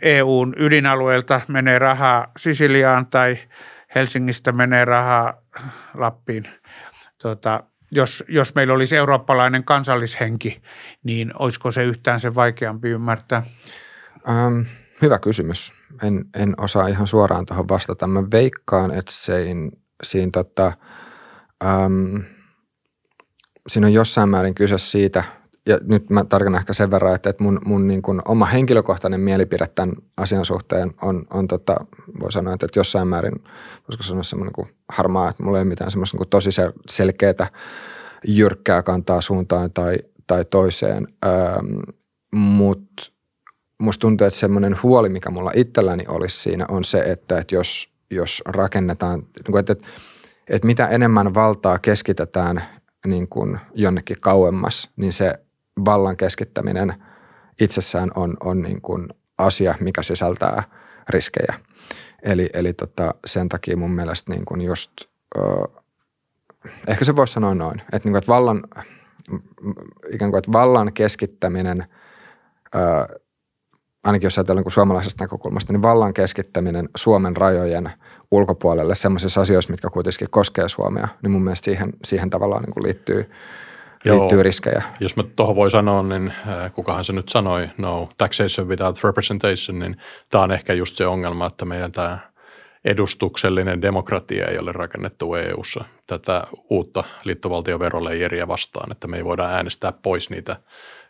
[0.03, 3.39] EUn e ydinalueelta menee rahaa Sisiliaan tai
[3.95, 5.35] Helsingistä menee rahaa
[5.95, 6.45] Lappiin.
[7.23, 7.65] Tota,
[7.95, 10.63] jos, jos meillä olisi eurooppalainen kansallishenki,
[11.05, 13.43] niin olisiko se yhtään se vaikeampi ymmärtää?
[14.29, 14.61] Ähm,
[15.03, 15.73] hyvä kysymys.
[16.03, 18.07] En, en osaa ihan suoraan tuohon vastata.
[18.07, 19.73] Mä veikkaan, että sein,
[20.03, 20.73] siinä, tota,
[21.65, 22.17] ähm,
[23.69, 25.25] siinä on jossain määrin kyse siitä,
[25.67, 29.67] ja nyt mä tarkoitan ehkä sen verran, että, mun, mun niin kuin oma henkilökohtainen mielipide
[29.75, 31.77] tämän asian suhteen on, on tota,
[32.21, 33.45] voi sanoa, että, jossain määrin,
[33.89, 36.51] voisiko sanoa semmoinen kuin harmaa, että mulla ei ole mitään semmoista niin tosi
[36.89, 37.47] selkeää
[38.27, 39.97] jyrkkää kantaa suuntaan tai,
[40.27, 41.81] tai toiseen, ähm,
[42.35, 43.13] mutta
[43.79, 47.89] musta tuntuu, että semmoinen huoli, mikä mulla itselläni olisi siinä, on se, että, että jos,
[48.11, 49.87] jos rakennetaan, niin että, että,
[50.49, 52.65] että mitä enemmän valtaa keskitetään
[53.07, 55.35] niin kuin jonnekin kauemmas, niin se
[55.85, 56.95] vallan keskittäminen
[57.61, 59.09] itsessään on, on niin kuin
[59.39, 60.63] asia, mikä sisältää
[61.09, 61.55] riskejä.
[62.23, 64.91] Eli, eli tota, sen takia mun mielestä niin kuin just,
[65.39, 65.41] ö,
[66.89, 68.63] ehkä se voisi sanoa noin, että, niin kuin, että vallan,
[70.11, 71.87] ikään kuin, että vallan keskittäminen,
[72.75, 73.21] ö,
[74.05, 77.93] ainakin jos ajatellaan niin suomalaisesta näkökulmasta, niin vallan keskittäminen Suomen rajojen
[78.31, 82.85] ulkopuolelle sellaisissa asioissa, mitkä kuitenkin koskee Suomea, niin mun mielestä siihen, siihen tavallaan niin kuin
[82.85, 83.31] liittyy–
[84.05, 84.43] liittyy Joo.
[84.43, 84.83] riskejä.
[85.01, 89.79] Jos mä tuohon voi sanoa, niin äh, kukahan se nyt sanoi, no taxation without representation,
[89.79, 89.97] niin
[90.31, 92.19] tämä on ehkä just se ongelma, että meidän tämä
[92.85, 99.93] edustuksellinen demokratia ei ole rakennettu EU-ssa tätä uutta liittovaltioveroleijeriä vastaan, että me ei voida äänestää
[99.93, 100.57] pois niitä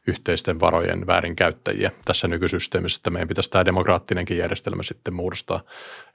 [0.06, 5.60] yhteisten varojen väärinkäyttäjiä tässä nykysysteemissä, että meidän pitäisi tämä demokraattinenkin järjestelmä sitten muodostaa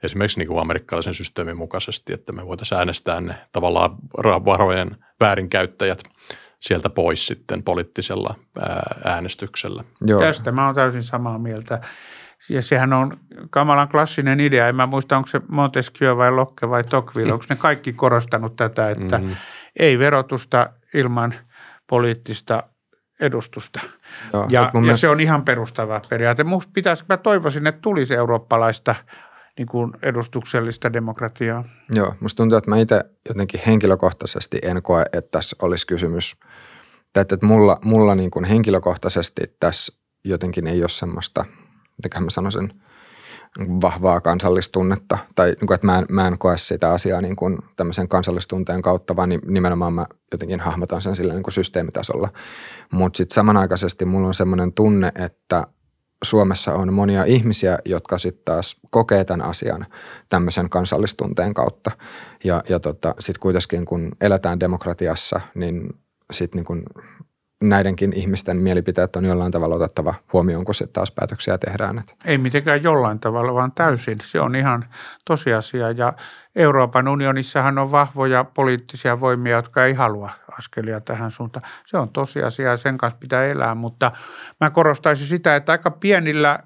[0.02, 3.96] esimerkiksi niin kuin amerikkalaisen systeemin mukaisesti, että me voitaisiin äänestää ne tavallaan
[4.44, 6.02] varojen väärinkäyttäjät–
[6.60, 8.34] sieltä pois sitten poliittisella
[9.04, 9.84] äänestyksellä.
[10.00, 10.20] Joo.
[10.20, 11.80] Tästä mä oon täysin samaa mieltä.
[12.48, 13.16] Ja sehän on
[13.50, 14.68] kamalan klassinen idea.
[14.68, 17.32] En mä muista, onko se Montesquieu vai Locke vai Tocqueville.
[17.32, 19.36] Onko ne kaikki korostanut tätä, että mm-hmm.
[19.78, 21.34] ei verotusta ilman
[21.86, 22.62] poliittista
[23.20, 23.80] edustusta.
[24.32, 25.00] Joo, ja, ja mielestä...
[25.00, 26.44] se on ihan perustava periaate.
[26.44, 28.94] Musta pitäisi, mä toivoisin, että tulisi eurooppalaista
[29.58, 31.64] niin kuin edustuksellista demokratiaa.
[31.90, 36.36] Joo, musta tuntuu, että mä itse jotenkin henkilökohtaisesti en koe, että tässä olisi kysymys,
[37.16, 39.92] että, että mulla, mulla niin kuin henkilökohtaisesti tässä
[40.24, 41.44] jotenkin ei ole semmoista,
[41.98, 42.72] mitenköhän mä sanoisin,
[43.58, 47.58] vahvaa kansallistunnetta, tai niin kuin, että mä en, mä en koe sitä asiaa niin kuin
[47.76, 52.28] tämmöisen kansallistunteen kautta, vaan nimenomaan mä jotenkin hahmotan sen sillä niin kuin systeemitasolla.
[52.92, 55.66] Mutta sitten samanaikaisesti mulla on semmoinen tunne, että
[56.24, 59.86] Suomessa on monia ihmisiä, jotka sitten taas kokee tämän asian
[60.28, 61.90] tämmöisen kansallistunteen kautta.
[62.44, 65.88] Ja, ja tota, sitten kuitenkin kun eletään demokratiassa, niin
[66.32, 66.82] sitten niin
[67.62, 72.04] näidenkin ihmisten mielipiteet on jollain tavalla otettava huomioon, kun sitten taas päätöksiä tehdään.
[72.24, 74.18] Ei mitenkään jollain tavalla, vaan täysin.
[74.22, 74.84] Se on ihan
[75.24, 76.12] tosiasia ja
[76.56, 81.66] Euroopan unionissahan on vahvoja poliittisia voimia, jotka ei halua askelia tähän suuntaan.
[81.86, 84.12] Se on tosiasia ja sen kanssa pitää elää, mutta
[84.60, 86.58] mä korostaisin sitä, että aika pienillä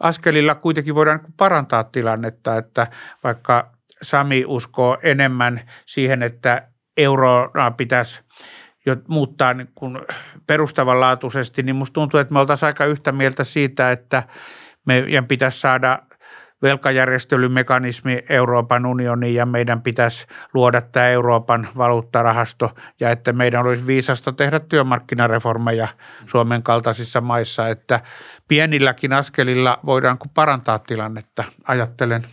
[0.00, 2.86] askelilla kuitenkin voidaan parantaa tilannetta, että
[3.24, 3.72] vaikka
[4.02, 8.20] Sami uskoo enemmän siihen, että euroa pitäisi–
[8.86, 9.98] jo muuttaa niin kuin
[10.46, 14.22] perustavanlaatuisesti, niin musta tuntuu, että me oltaisiin aika yhtä mieltä siitä, että
[14.86, 15.98] meidän pitäisi saada
[16.62, 22.70] velkajärjestelymekanismi Euroopan unioniin ja meidän pitäisi luoda tämä Euroopan valuuttarahasto
[23.00, 25.88] ja että meidän olisi viisasta tehdä työmarkkinareformeja
[26.26, 28.00] Suomen kaltaisissa maissa, että
[28.48, 32.26] pienilläkin askelilla voidaan parantaa tilannetta, ajattelen.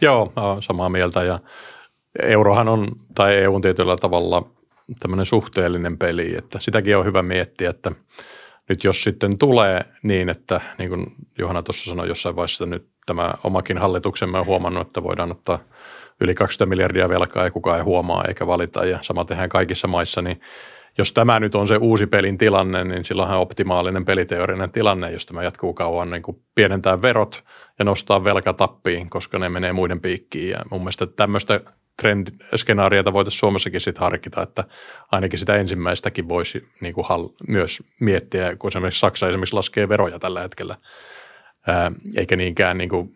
[0.00, 1.38] Joo, samaa mieltä ja
[2.22, 4.53] eurohan on, tai EU on tietyllä tavalla
[5.00, 7.92] tämmöinen suhteellinen peli, että sitäkin on hyvä miettiä, että
[8.68, 11.06] nyt jos sitten tulee niin, että niin kuin
[11.38, 15.58] Johanna tuossa sanoi jossain vaiheessa, että nyt tämä omakin hallituksemme on huomannut, että voidaan ottaa
[16.20, 20.22] yli 20 miljardia velkaa ja kukaan ei huomaa eikä valita ja sama tehdään kaikissa maissa,
[20.22, 20.40] niin
[20.98, 25.42] jos tämä nyt on se uusi pelin tilanne, niin silloinhan optimaalinen peliteorinen tilanne, jos tämä
[25.42, 27.44] jatkuu kauan, niin kuin pienentää verot
[27.78, 30.50] ja nostaa velkatappiin, koska ne menee muiden piikkiin.
[30.50, 31.60] Ja mun mielestä tämmöistä
[31.96, 34.64] trendskenaariota voitaisiin Suomessakin sitten harkita, että
[35.12, 37.06] ainakin sitä ensimmäistäkin voisi niin kuin
[37.48, 40.76] myös miettiä, kun esimerkiksi Saksa esimerkiksi laskee veroja tällä hetkellä,
[41.66, 43.12] ää, eikä niinkään niin kuin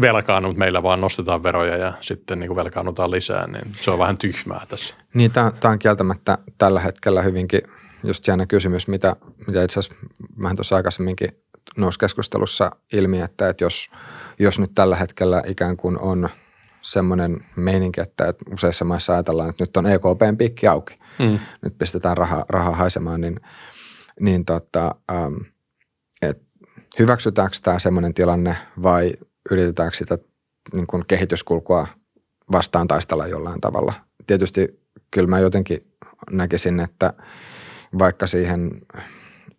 [0.00, 4.66] velkaannut meillä vaan nostetaan veroja ja sitten niin velkaannutaan lisää, niin se on vähän tyhmää
[4.68, 4.94] tässä.
[5.14, 7.60] Niin, tämä on kieltämättä tällä hetkellä hyvinkin
[8.04, 9.16] just jännä kysymys, mitä,
[9.46, 10.06] mitä itse asiassa
[10.42, 11.28] vähän tuossa aikaisemminkin
[11.76, 13.90] nousi keskustelussa ilmi, että, että jos,
[14.38, 16.28] jos nyt tällä hetkellä ikään kuin on–
[16.82, 20.98] semmoinen meininki, että, useissa maissa ajatellaan, että nyt on EKPn piikki auki.
[21.18, 21.38] Mm.
[21.62, 23.40] Nyt pistetään rahaa, rahaa haisemaan, niin,
[24.20, 25.34] niin tota, ähm,
[26.22, 26.42] et
[26.98, 29.12] hyväksytäänkö tämä semmoinen tilanne vai
[29.50, 30.18] yritetäänkö sitä
[30.74, 31.88] niin kuin kehityskulkua
[32.52, 33.92] vastaan taistella jollain tavalla.
[34.26, 35.78] Tietysti kyllä mä jotenkin
[36.30, 37.12] näkisin, että
[37.98, 38.70] vaikka siihen,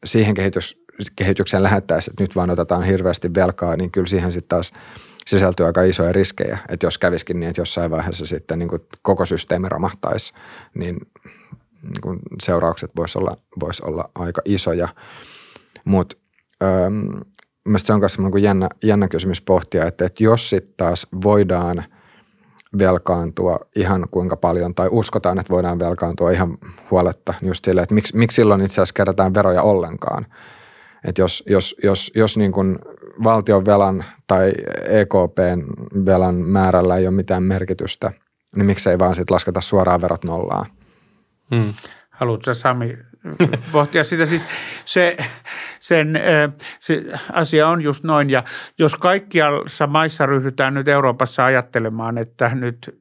[0.05, 0.77] siihen kehitys,
[1.15, 4.73] kehitykseen lähettäisiin, että nyt vaan otetaan hirveästi velkaa, niin kyllä siihen sitten taas–
[5.31, 9.25] sisältyy aika isoja riskejä, että jos käviskin niin, että jossain vaiheessa sitten niin kuin koko
[9.25, 10.33] systeemi romahtaisi,
[10.73, 10.97] niin,
[11.83, 14.87] niin kuin seuraukset voisi olla, vois olla aika isoja.
[15.85, 16.17] Mutta
[17.65, 21.83] mielestäni se on myös niin jännä, jännä kysymys pohtia, että, että jos sitten taas voidaan
[22.79, 26.57] velkaantua ihan kuinka paljon, tai uskotaan, että voidaan velkaantua ihan
[26.91, 30.25] huoletta just silleen, että miksi, miksi silloin itse asiassa kerätään veroja ollenkaan.
[31.07, 32.79] Että jos, jos, jos, jos niin kuin
[33.23, 34.51] valtion velan tai
[34.87, 35.63] EKPn
[36.05, 38.11] velan määrällä ei ole mitään merkitystä,
[38.55, 40.65] niin miksei vaan sitten lasketa suoraan verot nollaan?
[41.55, 41.73] Hmm.
[42.09, 42.97] Haluatko Sami
[43.71, 44.25] pohtia sitä?
[44.25, 44.47] Siis
[44.85, 45.17] se,
[45.79, 46.19] sen,
[46.79, 47.03] se
[47.33, 48.43] asia on just noin ja
[48.77, 53.00] jos kaikkialla maissa ryhdytään nyt Euroopassa ajattelemaan, että nyt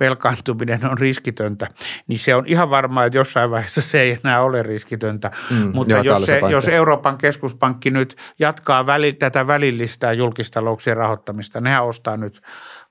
[0.00, 1.66] velkaantuminen on riskitöntä,
[2.06, 5.30] niin se on ihan varmaa, että jossain vaiheessa se ei enää ole riskitöntä.
[5.50, 11.60] Mm, Mutta joo, jos, se, jos Euroopan keskuspankki nyt jatkaa väli, tätä välillistä julkistalouksien rahoittamista,
[11.60, 12.42] nehän ostaa nyt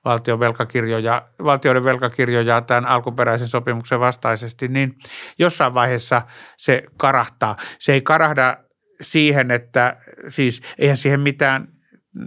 [0.04, 4.98] valtion velkakirjoja, valtioiden velkakirjoja tämän alkuperäisen sopimuksen vastaisesti, niin
[5.38, 6.22] jossain vaiheessa
[6.56, 7.56] se karahtaa.
[7.78, 8.56] Se ei karahda
[9.00, 9.96] siihen, että
[10.28, 11.68] siis eihän siihen mitään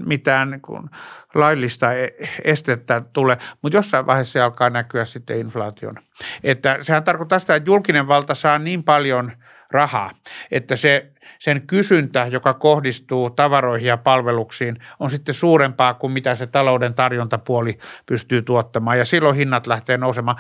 [0.06, 0.90] mitään niin kuin
[1.36, 2.10] laillista e-,
[2.44, 5.96] estettä tule, mutta jossain vaiheessa se alkaa näkyä sitten inflaation.
[6.44, 9.32] Että sehän tarkoittaa sitä, että julkinen valta saa niin paljon
[9.72, 10.12] rahaa,
[10.52, 16.48] että se, sen kysyntä, joka kohdistuu tavaroihin ja palveluksiin, on sitten suurempaa kuin mitä se
[16.48, 20.38] talouden tarjontapuoli pystyy tuottamaan ja silloin hinnat lähtee nousemaan.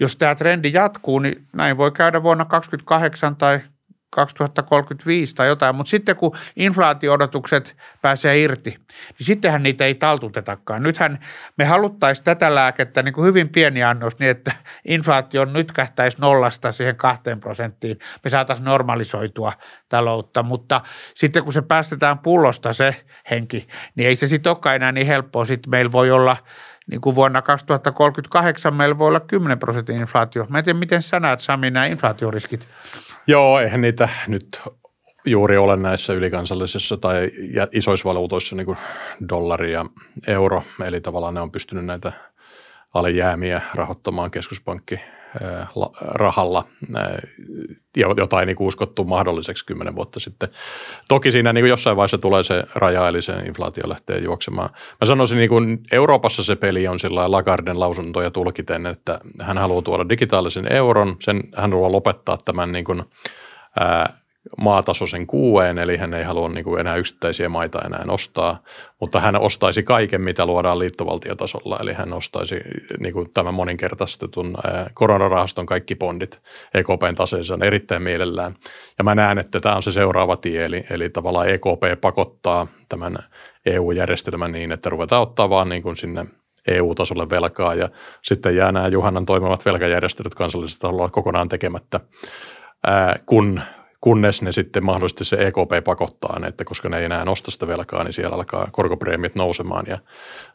[0.00, 3.60] Jos tämä trendi jatkuu, niin näin voi käydä vuonna 2028 tai
[4.14, 10.82] 2035 tai jotain, mutta sitten kun inflaatioodotukset pääsee irti, niin sittenhän niitä ei taltutetakaan.
[10.82, 11.18] Nythän
[11.58, 14.52] me haluttaisiin tätä lääkettä niin kuin hyvin pieni annos niin, että
[14.84, 17.98] inflaatio nyt kähtäisi nollasta siihen kahteen prosenttiin.
[18.24, 19.52] Me saataisiin normalisoitua
[19.88, 20.80] taloutta, mutta
[21.14, 22.96] sitten kun se päästetään pullosta se
[23.30, 25.44] henki, niin ei se sitten olekaan enää niin helppoa.
[25.44, 26.36] Sitten meillä voi olla
[26.90, 30.46] niin kuin vuonna 2038 meillä voi olla 10 prosentin inflaatio.
[30.48, 32.68] Mä en tiedä, miten sä näet Sami nämä inflaatioriskit.
[33.26, 34.60] Joo, eihän niitä nyt
[35.26, 37.30] juuri ole näissä ylikansallisissa tai
[37.72, 38.78] isoissa valuutoissa niin kuin
[39.28, 39.86] dollari ja
[40.26, 40.62] euro.
[40.84, 42.12] Eli tavallaan ne on pystynyt näitä
[42.94, 45.00] alijäämiä rahoittamaan keskuspankki
[45.98, 46.64] rahalla,
[48.16, 50.48] jota ei niin uskottu mahdolliseksi kymmenen vuotta sitten.
[51.08, 54.70] Toki siinä niin jossain vaiheessa tulee se raja, eli se inflaatio lähtee juoksemaan.
[54.72, 59.82] Mä sanoisin, niin kuin Euroopassa se peli on sillä Lagarden lausuntoja tulkiten, että hän haluaa
[59.82, 63.04] tuoda digitaalisen euron, sen hän haluaa lopettaa tämän niin kuin,
[63.80, 64.23] ää,
[64.58, 68.62] maatasoisen kuueen, eli hän ei halua niin kuin enää yksittäisiä maita enää ostaa,
[69.00, 72.60] mutta hän ostaisi kaiken, mitä luodaan liittovaltiotasolla, eli hän ostaisi
[72.98, 74.56] niin kuin tämän moninkertaistetun
[74.94, 76.40] koronarahaston kaikki bondit
[76.74, 78.54] EKPn taseeseen erittäin mielellään.
[78.98, 83.18] Ja mä näen, että tämä on se seuraava tie, eli, eli tavallaan EKP pakottaa tämän
[83.66, 86.26] EU-järjestelmän niin, että ruvetaan ottaa vaan niin kuin sinne
[86.68, 87.74] EU-tasolle velkaa.
[87.74, 87.88] Ja
[88.22, 92.00] sitten jää nämä Juhannan toimivat velkajärjestelyt kansallisella tasolla kokonaan tekemättä,
[93.26, 93.60] kun
[94.04, 97.66] kunnes ne sitten mahdollisesti se EKP pakottaa ne, että koska ne ei enää nosta sitä
[97.66, 99.98] velkaa, niin siellä alkaa korkopreemit nousemaan ja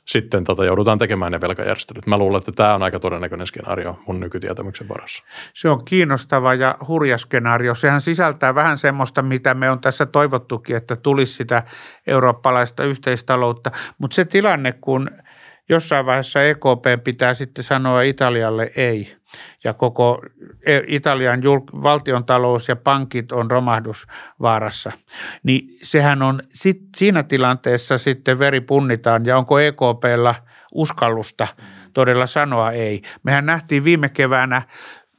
[0.06, 2.08] sitten tota joudutaan tekemään ne velkajärjestelyt.
[2.08, 5.24] Mä luulen, että tämä on aika todennäköinen skenaario mun nykytietämyksen varassa.
[5.54, 7.76] Se on kiinnostava ja hurja skenaario.
[7.76, 11.64] Sehän sisältää vähän semmoista, mitä me on tässä toivottukin, että tulisi sitä
[12.08, 15.10] eurooppalaista yhteistaloutta, mutta se tilanne, kun
[15.70, 19.14] jossain vaiheessa EKP pitää sitten sanoa Italialle ei–
[19.64, 20.22] ja koko
[20.66, 21.42] e- Italian
[21.84, 24.92] valtion talous ja pankit on romahdusvaarassa,
[25.44, 30.36] niin sehän on sit, siinä tilanteessa sitten veri punnitaan ja onko EKPlla
[30.74, 31.48] uskallusta
[31.94, 33.02] todella sanoa ei.
[33.24, 34.62] Mehän nähtiin viime keväänä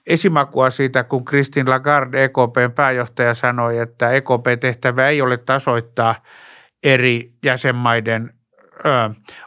[0.06, 6.14] esimakua siitä, kun Christine Lagarde, EKPn pääjohtaja, sanoi, että EKP-tehtävä ei ole tasoittaa
[6.82, 8.39] eri jäsenmaiden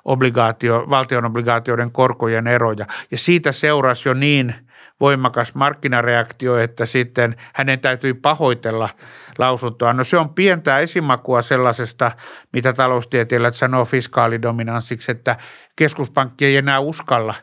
[0.06, 2.86] obligaatio, valtion obligaatioiden korkojen eroja.
[3.12, 4.56] Ja siitä seurasi jo niin
[5.00, 8.90] voimakas markkinareaktio, että sitten hänen täytyi pahoitella
[9.38, 9.94] lausuntoa.
[9.94, 12.12] No se on pientä esimakua sellaisesta,
[12.54, 15.36] mitä taloustieteilijät sanoo fiskaalidominanssiksi, että
[15.76, 17.34] keskuspankki ei enää uskalla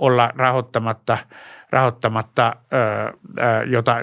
[0.00, 1.18] olla rahoittamatta–
[1.72, 3.96] rahoittamatta ää, jota,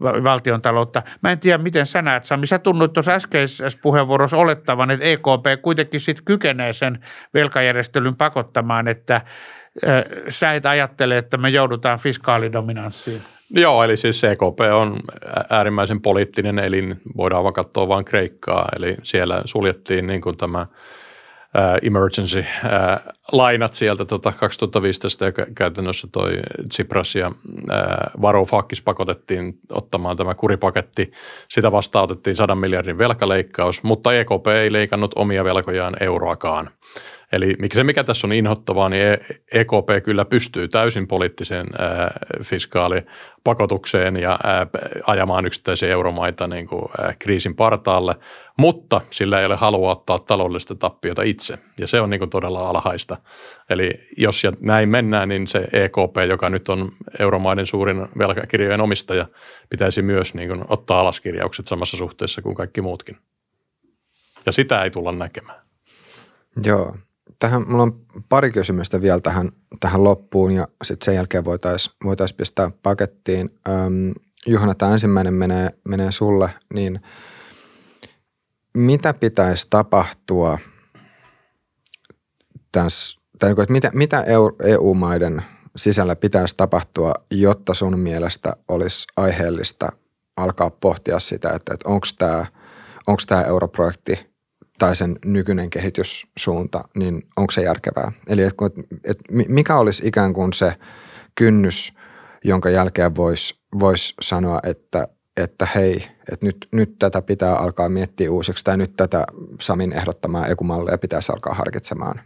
[0.00, 1.02] valtion taloutta.
[1.22, 2.46] Mä en tiedä, miten sä näet, Sami.
[2.46, 6.98] Sä tunnut tuossa äskeisessä puheenvuorossa olettavan, että EKP kuitenkin sitten kykenee sen
[7.34, 9.14] velkajärjestelyn pakottamaan, että
[9.86, 13.22] ää, sä et ajattele, että me joudutaan fiskaalidominanssiin.
[13.50, 15.00] Joo, eli siis EKP on
[15.50, 20.66] äärimmäisen poliittinen elin, voidaan vaan katsoa vain Kreikkaa, eli siellä suljettiin niin kuin tämä–
[21.82, 26.38] emergency-lainat sieltä tota 2015 ja käytännössä toi
[26.68, 27.32] Tsipras ja
[28.22, 31.12] Varoufakis pakotettiin ottamaan tämä kuripaketti.
[31.48, 36.70] Sitä vastaan otettiin 100 miljardin velkaleikkaus, mutta EKP ei leikannut omia velkojaan euroakaan.
[37.32, 39.02] Eli se, mikä tässä on inhottavaa, niin
[39.52, 41.66] EKP e kyllä pystyy täysin poliittiseen
[42.42, 44.38] fiskaalipakotukseen ja
[45.06, 46.82] ajamaan yksittäisiä euromaita niin kuin,
[47.18, 48.14] kriisin partaalle,
[48.56, 52.68] mutta sillä ei ole halua ottaa taloudellista tappiota itse, ja se on niin kuin todella
[52.68, 53.16] alhaista.
[53.70, 59.26] Eli jos ja näin mennään, niin se EKP, joka nyt on euromaiden suurin velkakirjojen omistaja,
[59.70, 63.16] pitäisi myös niin kuin ottaa alaskirjaukset samassa suhteessa kuin kaikki muutkin.
[64.46, 65.60] Ja sitä ei tulla näkemään.
[66.64, 66.96] Joo,
[67.38, 72.32] tähän, mulla on pari kysymystä vielä tähän, tähän loppuun ja sitten sen jälkeen voitaisiin voitais
[72.32, 73.50] pistää pakettiin.
[73.68, 74.12] Öm,
[74.46, 77.00] Juhana, tämä ensimmäinen menee, menee sulle, niin
[78.74, 80.58] mitä pitäisi tapahtua
[82.72, 84.24] tässä, tai niin että mitä, mitä
[84.64, 85.42] EU-maiden
[85.76, 89.88] sisällä pitäisi tapahtua, jotta sun mielestä olisi aiheellista
[90.36, 92.46] alkaa pohtia sitä, että, että onko tämä
[93.08, 94.27] onko tämä europrojekti
[94.78, 98.12] tai sen nykyinen kehityssuunta, niin onko se järkevää?
[98.28, 98.54] Eli et,
[99.04, 99.18] et,
[99.48, 100.72] mikä olisi ikään kuin se
[101.34, 101.92] kynnys,
[102.44, 108.30] jonka jälkeen voisi vois sanoa, että, että hei, että nyt, nyt tätä pitää alkaa miettiä
[108.30, 109.26] uusiksi tai nyt tätä
[109.60, 112.20] Samin ehdottamaa ekumallia pitäisi alkaa harkitsemaan.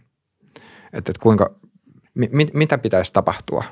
[0.93, 1.55] Että, että kuinka,
[2.13, 3.63] mi, mitä pitäisi tapahtua?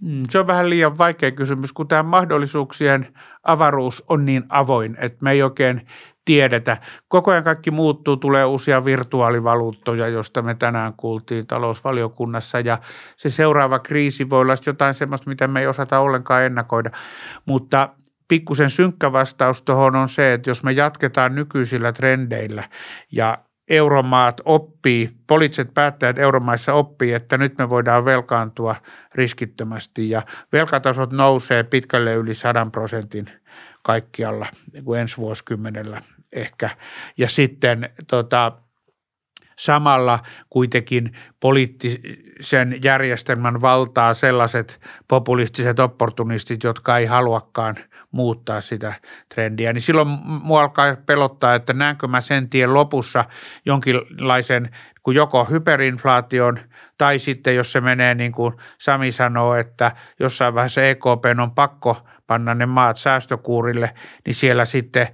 [0.00, 5.18] Mm, se on vähän liian vaikea kysymys, kun tämä mahdollisuuksien avaruus on niin avoin, että
[5.20, 5.86] me ei oikein
[6.24, 6.76] tiedetä.
[7.08, 12.78] Koko ajan kaikki muuttuu, tulee uusia virtuaalivaluuttoja, joista me tänään kuultiin talousvaliokunnassa ja
[13.16, 16.90] se seuraava kriisi voi olla jotain sellaista, mitä me ei osata ollenkaan ennakoida.
[17.46, 17.88] Mutta
[18.28, 22.68] pikkusen synkkä vastaus tuohon on se, että jos me jatketaan nykyisillä trendeillä
[23.12, 23.38] ja
[23.70, 28.76] euromaat oppii, poliittiset päättäjät euromaissa oppii, että nyt me voidaan velkaantua
[29.14, 30.22] riskittömästi ja
[30.52, 33.30] velkatasot nousee pitkälle yli 100 prosentin
[33.82, 36.02] kaikkialla niin kuin ensi vuosikymmenellä
[36.32, 36.70] ehkä.
[37.16, 38.52] Ja sitten tota,
[39.60, 40.18] samalla
[40.50, 47.76] kuitenkin poliittisen järjestelmän valtaa sellaiset populistiset opportunistit, jotka ei haluakaan
[48.10, 48.94] muuttaa sitä
[49.34, 49.72] trendiä.
[49.72, 53.24] Niin silloin mua alkaa pelottaa, että näenkö mä sen tien lopussa
[53.66, 54.70] jonkinlaisen
[55.02, 56.58] kuin joko hyperinflaation
[56.98, 62.06] tai sitten jos se menee niin kuin Sami sanoo, että jossain vaiheessa EKP on pakko
[62.26, 63.90] panna ne maat säästökuurille,
[64.26, 65.08] niin siellä sitten,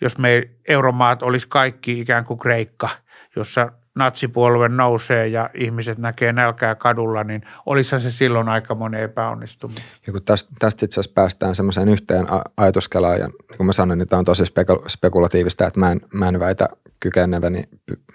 [0.00, 2.88] jos me euromaat olisi kaikki ikään kuin Kreikka,
[3.36, 9.84] jossa natsipuolue nousee ja ihmiset näkee nälkää kadulla, niin olisi se silloin aika monen epäonnistuminen.
[10.06, 13.98] Ja kun tästä, tästä itse asiassa päästään semmoiseen yhteen ajatuskelaan, ja niin kuin mä sanoin,
[13.98, 14.44] niin tämä on tosi
[14.88, 16.68] spekulatiivista, että mä en, mä en väitä
[17.00, 17.64] kykeneväni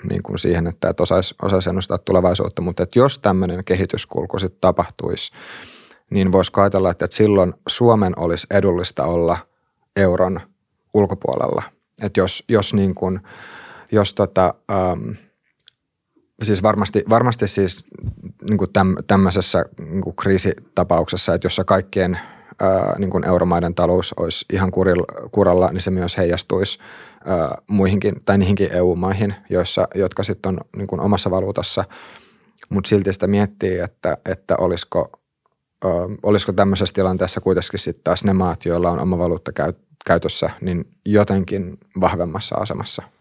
[0.09, 4.61] niin kuin siihen, että, että osaisi, osaisi ennustaa tulevaisuutta, mutta että jos tämmöinen kehityskulku sitten
[4.61, 5.31] tapahtuisi,
[6.09, 9.37] niin voisi ajatella, että, että silloin Suomen olisi edullista olla
[9.95, 10.39] euron
[10.93, 11.63] ulkopuolella.
[12.03, 13.19] Että jos, jos niin kuin,
[13.91, 15.26] jos tota, ähm,
[16.43, 17.85] siis varmasti, varmasti siis
[18.49, 22.19] niin kuin täm, tämmöisessä niin kuin kriisitapauksessa, että jossa kaikkien
[22.61, 26.79] ää, niin kuin euromaiden talous olisi ihan kurilla, kuralla, niin se myös heijastuisi
[27.25, 31.85] ää, muihinkin tai niihinkin EU-maihin, joissa, jotka sitten on niin kuin omassa valuutassa.
[32.69, 35.09] Mutta silti sitä miettii, että, että olisiko,
[35.85, 35.91] ää,
[36.23, 39.51] olisiko tämmöisessä tilanteessa kuitenkin sitten taas ne maat, joilla on oma valuutta
[40.05, 43.03] käytössä, niin jotenkin vahvemmassa asemassa–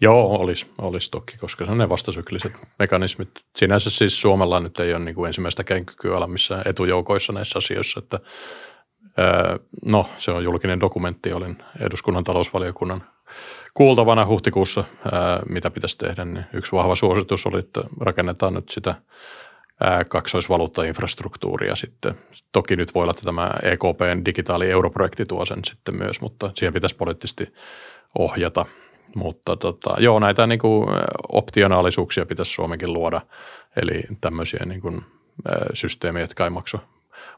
[0.00, 3.30] Joo, olisi, olisi toki, koska se on ne vastasykliset mekanismit.
[3.56, 8.00] Sinänsä siis Suomella nyt ei ole niin kuin ensimmäistä kykyä olla missään etujoukoissa näissä asioissa,
[8.00, 8.20] että
[9.84, 13.04] no se on julkinen dokumentti, olin eduskunnan talousvaliokunnan
[13.74, 14.84] kuultavana huhtikuussa,
[15.48, 18.94] mitä pitäisi tehdä, niin yksi vahva suositus oli, että rakennetaan nyt sitä
[20.08, 22.14] kaksoisvaluuttainfrastruktuuria sitten.
[22.52, 26.74] Toki nyt voi olla, että tämä EKPn digitaali europrojekti tuo sen sitten myös, mutta siihen
[26.74, 27.52] pitäisi poliittisesti
[28.18, 28.66] ohjata–
[29.14, 30.88] mutta tota, joo, näitä niin kuin
[31.32, 33.20] optionaalisuuksia pitäisi Suomenkin luoda,
[33.76, 35.02] eli tämmöisiä niin kuin,
[35.74, 36.78] systeemejä, jotka ei maksa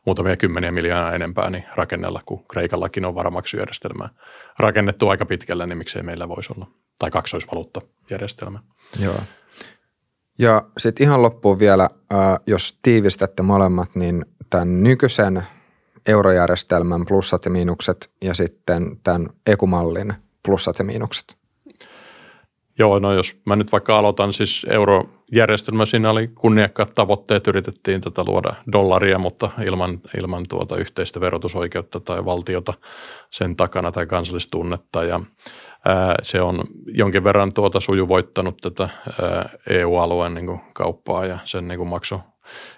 [0.06, 4.08] muutamia kymmeniä miljoonaa enempää, niin rakennella, kun Kreikallakin on varamaksujärjestelmä
[4.58, 6.66] rakennettu aika pitkälle, niin miksei meillä voisi olla,
[6.98, 8.58] tai kaksoisvaluuttajärjestelmä.
[8.98, 9.20] Joo.
[10.38, 11.88] Ja sitten ihan loppuun vielä,
[12.46, 15.42] jos tiivistätte molemmat, niin tämän nykyisen
[16.06, 20.14] eurojärjestelmän plussat ja miinukset ja sitten tämän ekumallin
[20.44, 21.39] plussat ja miinukset.
[22.78, 28.24] Joo, no jos mä nyt vaikka aloitan, siis eurojärjestelmä, siinä oli kunniakkaat tavoitteet, yritettiin tätä
[28.24, 32.74] luoda dollaria, mutta ilman, ilman tuota yhteistä verotusoikeutta tai valtiota
[33.30, 35.04] sen takana tai kansallistunnetta.
[35.04, 35.20] Ja
[35.84, 38.82] ää, se on jonkin verran tuota sujuvoittanut tätä
[39.22, 42.20] ää, EU-alueen niin kauppaa ja sen niin makso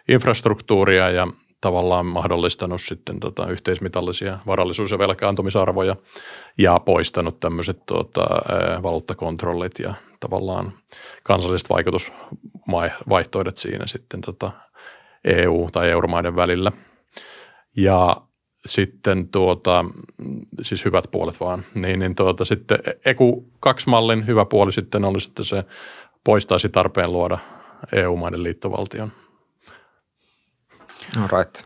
[0.08, 1.26] infrastruktuuria ja
[1.62, 5.96] tavallaan mahdollistanut sitten tota yhteismitallisia varallisuus- ja velkaantumisarvoja
[6.58, 8.26] ja poistanut tämmöiset tota,
[8.82, 10.72] valuuttakontrollit ja tavallaan
[11.22, 14.52] kansalliset vaikutusvaihtoehdot siinä sitten tota
[15.24, 16.72] EU- tai euromaiden välillä.
[17.76, 18.16] Ja
[18.66, 19.84] sitten tuota,
[20.62, 25.42] siis hyvät puolet vaan, niin, niin tuota, sitten EKU 2-mallin hyvä puoli sitten olisi, että
[25.42, 25.64] se
[26.24, 27.38] poistaisi tarpeen luoda
[27.92, 29.12] EU-maiden liittovaltion–
[31.16, 31.62] right.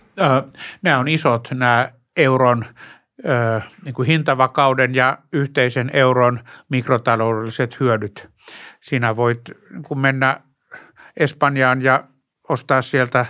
[0.83, 2.65] Nämä on isot, nämä euron
[3.85, 8.29] niin kuin hintavakauden ja yhteisen euron mikrotaloudelliset hyödyt.
[8.83, 9.41] Siinä voit
[9.71, 10.41] niin kuin mennä
[11.17, 12.05] Espanjaan ja
[12.49, 13.27] ostaa sieltä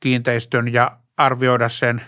[0.00, 2.02] kiinteistön ja arvioida sen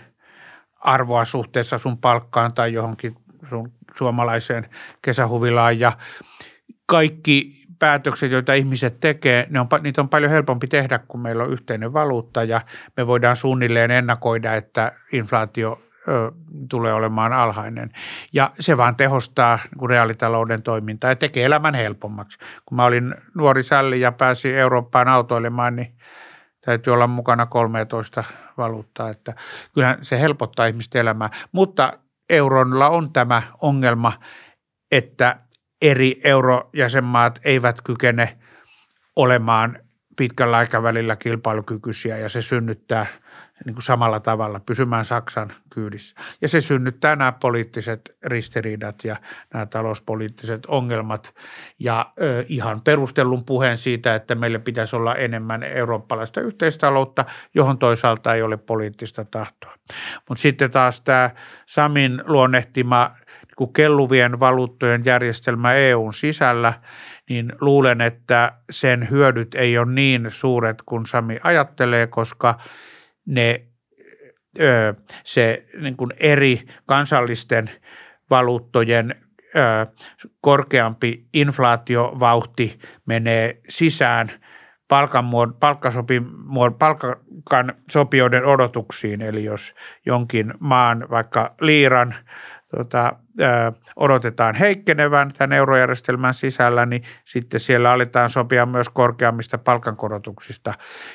[0.79, 3.15] arvoa suhteessa sun palkkaan tai johonkin
[3.49, 4.69] sun suomalaiseen
[5.01, 5.97] kesähuvilaan ja
[6.85, 11.51] kaikki päätökset, joita ihmiset tekee, ne on, niitä on paljon helpompi tehdä, kun meillä on
[11.51, 12.61] yhteinen valuutta ja
[12.97, 16.31] me voidaan suunnilleen ennakoida, että inflaatio ö,
[16.69, 17.91] tulee olemaan alhainen.
[18.33, 22.39] Ja se vaan tehostaa niin reaalitalouden toimintaa ja tekee elämän helpommaksi.
[22.65, 25.95] Kun mä olin nuori sälli ja pääsin Eurooppaan autoilemaan, niin
[26.65, 28.23] täytyy olla mukana 13
[28.57, 29.33] valuuttaa, että
[29.73, 31.29] kyllähän se helpottaa ihmisten elämää.
[31.51, 31.93] Mutta
[32.29, 34.13] eurolla on tämä ongelma,
[34.91, 35.37] että
[35.81, 38.37] eri eurojäsenmaat eivät kykene
[39.15, 39.77] olemaan
[40.17, 43.05] pitkällä aikavälillä kilpailukykyisiä ja se synnyttää
[43.65, 46.15] niin kuin samalla tavalla pysymään Saksan kyydissä.
[46.41, 49.15] Ja se synnyttää nämä poliittiset ristiriidat ja
[49.53, 51.35] nämä talouspoliittiset ongelmat
[51.79, 58.35] ja ö, ihan perustellun puheen siitä, että meillä pitäisi olla enemmän eurooppalaista yhteistaloutta, johon toisaalta
[58.35, 59.73] ei ole poliittista tahtoa.
[60.29, 61.29] Mutta sitten taas tämä
[61.65, 63.11] Samin luonnehtima
[63.59, 66.73] niin kelluvien valuuttojen järjestelmä EUn sisällä,
[67.29, 72.59] niin luulen, että sen hyödyt ei ole niin suuret kuin Sami ajattelee, koska
[73.25, 73.65] ne,
[75.23, 77.69] se niin kuin eri kansallisten
[78.29, 79.15] valuuttojen
[80.41, 84.31] korkeampi inflaatiovauhti menee sisään
[84.87, 85.25] palkan,
[85.59, 86.21] palkkasopi,
[86.79, 89.21] palkan sopijoiden odotuksiin.
[89.21, 89.75] Eli jos
[90.05, 92.15] jonkin maan, vaikka liiran,
[92.77, 100.73] tota, ö, odotetaan heikkenevän tämän eurojärjestelmän sisällä, niin sitten siellä aletaan sopia myös korkeammista palkankorotuksista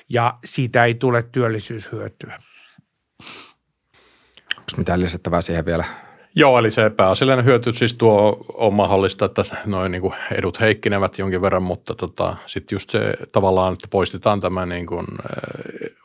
[0.08, 2.38] ja siitä ei tule työllisyyshyötyä.
[4.58, 5.84] Onko mitään lisättävää siihen vielä?
[6.38, 10.02] Joo, eli se pääasiallinen hyöty siis tuo on mahdollista, että noin niin
[10.32, 15.06] edut heikkinevät jonkin verran, mutta tota, sitten just se tavallaan, että poistetaan tämä niin kuin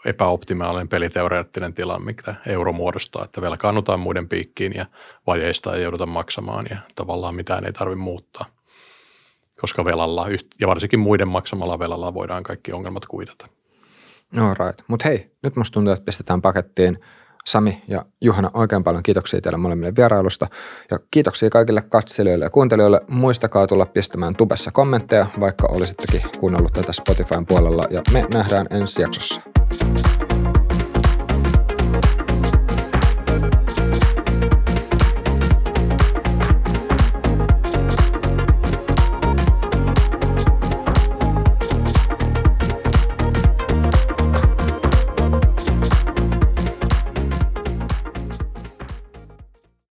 [0.05, 4.85] epäoptimaalinen peliteoreettinen tila, mikä euro muodostaa, että velkaannutaan muiden piikkiin ja
[5.27, 8.45] vajeista ei jouduta maksamaan ja tavallaan mitään ei tarvitse muuttaa,
[9.61, 10.27] koska velalla
[10.59, 13.47] ja varsinkin muiden maksamalla velalla voidaan kaikki ongelmat kuitata.
[14.35, 14.81] No right.
[14.87, 16.99] Mutta hei, nyt musta tuntuu, että pistetään pakettiin–
[17.45, 20.47] Sami ja Juhana, oikein paljon kiitoksia teille molemmille vierailusta
[20.91, 23.01] ja kiitoksia kaikille katselijoille ja kuuntelijoille.
[23.07, 29.01] Muistakaa tulla pistämään tubessa kommentteja, vaikka olisittekin kuunnellut tätä Spotifyn puolella ja me nähdään ensi
[29.01, 29.41] jaksossa.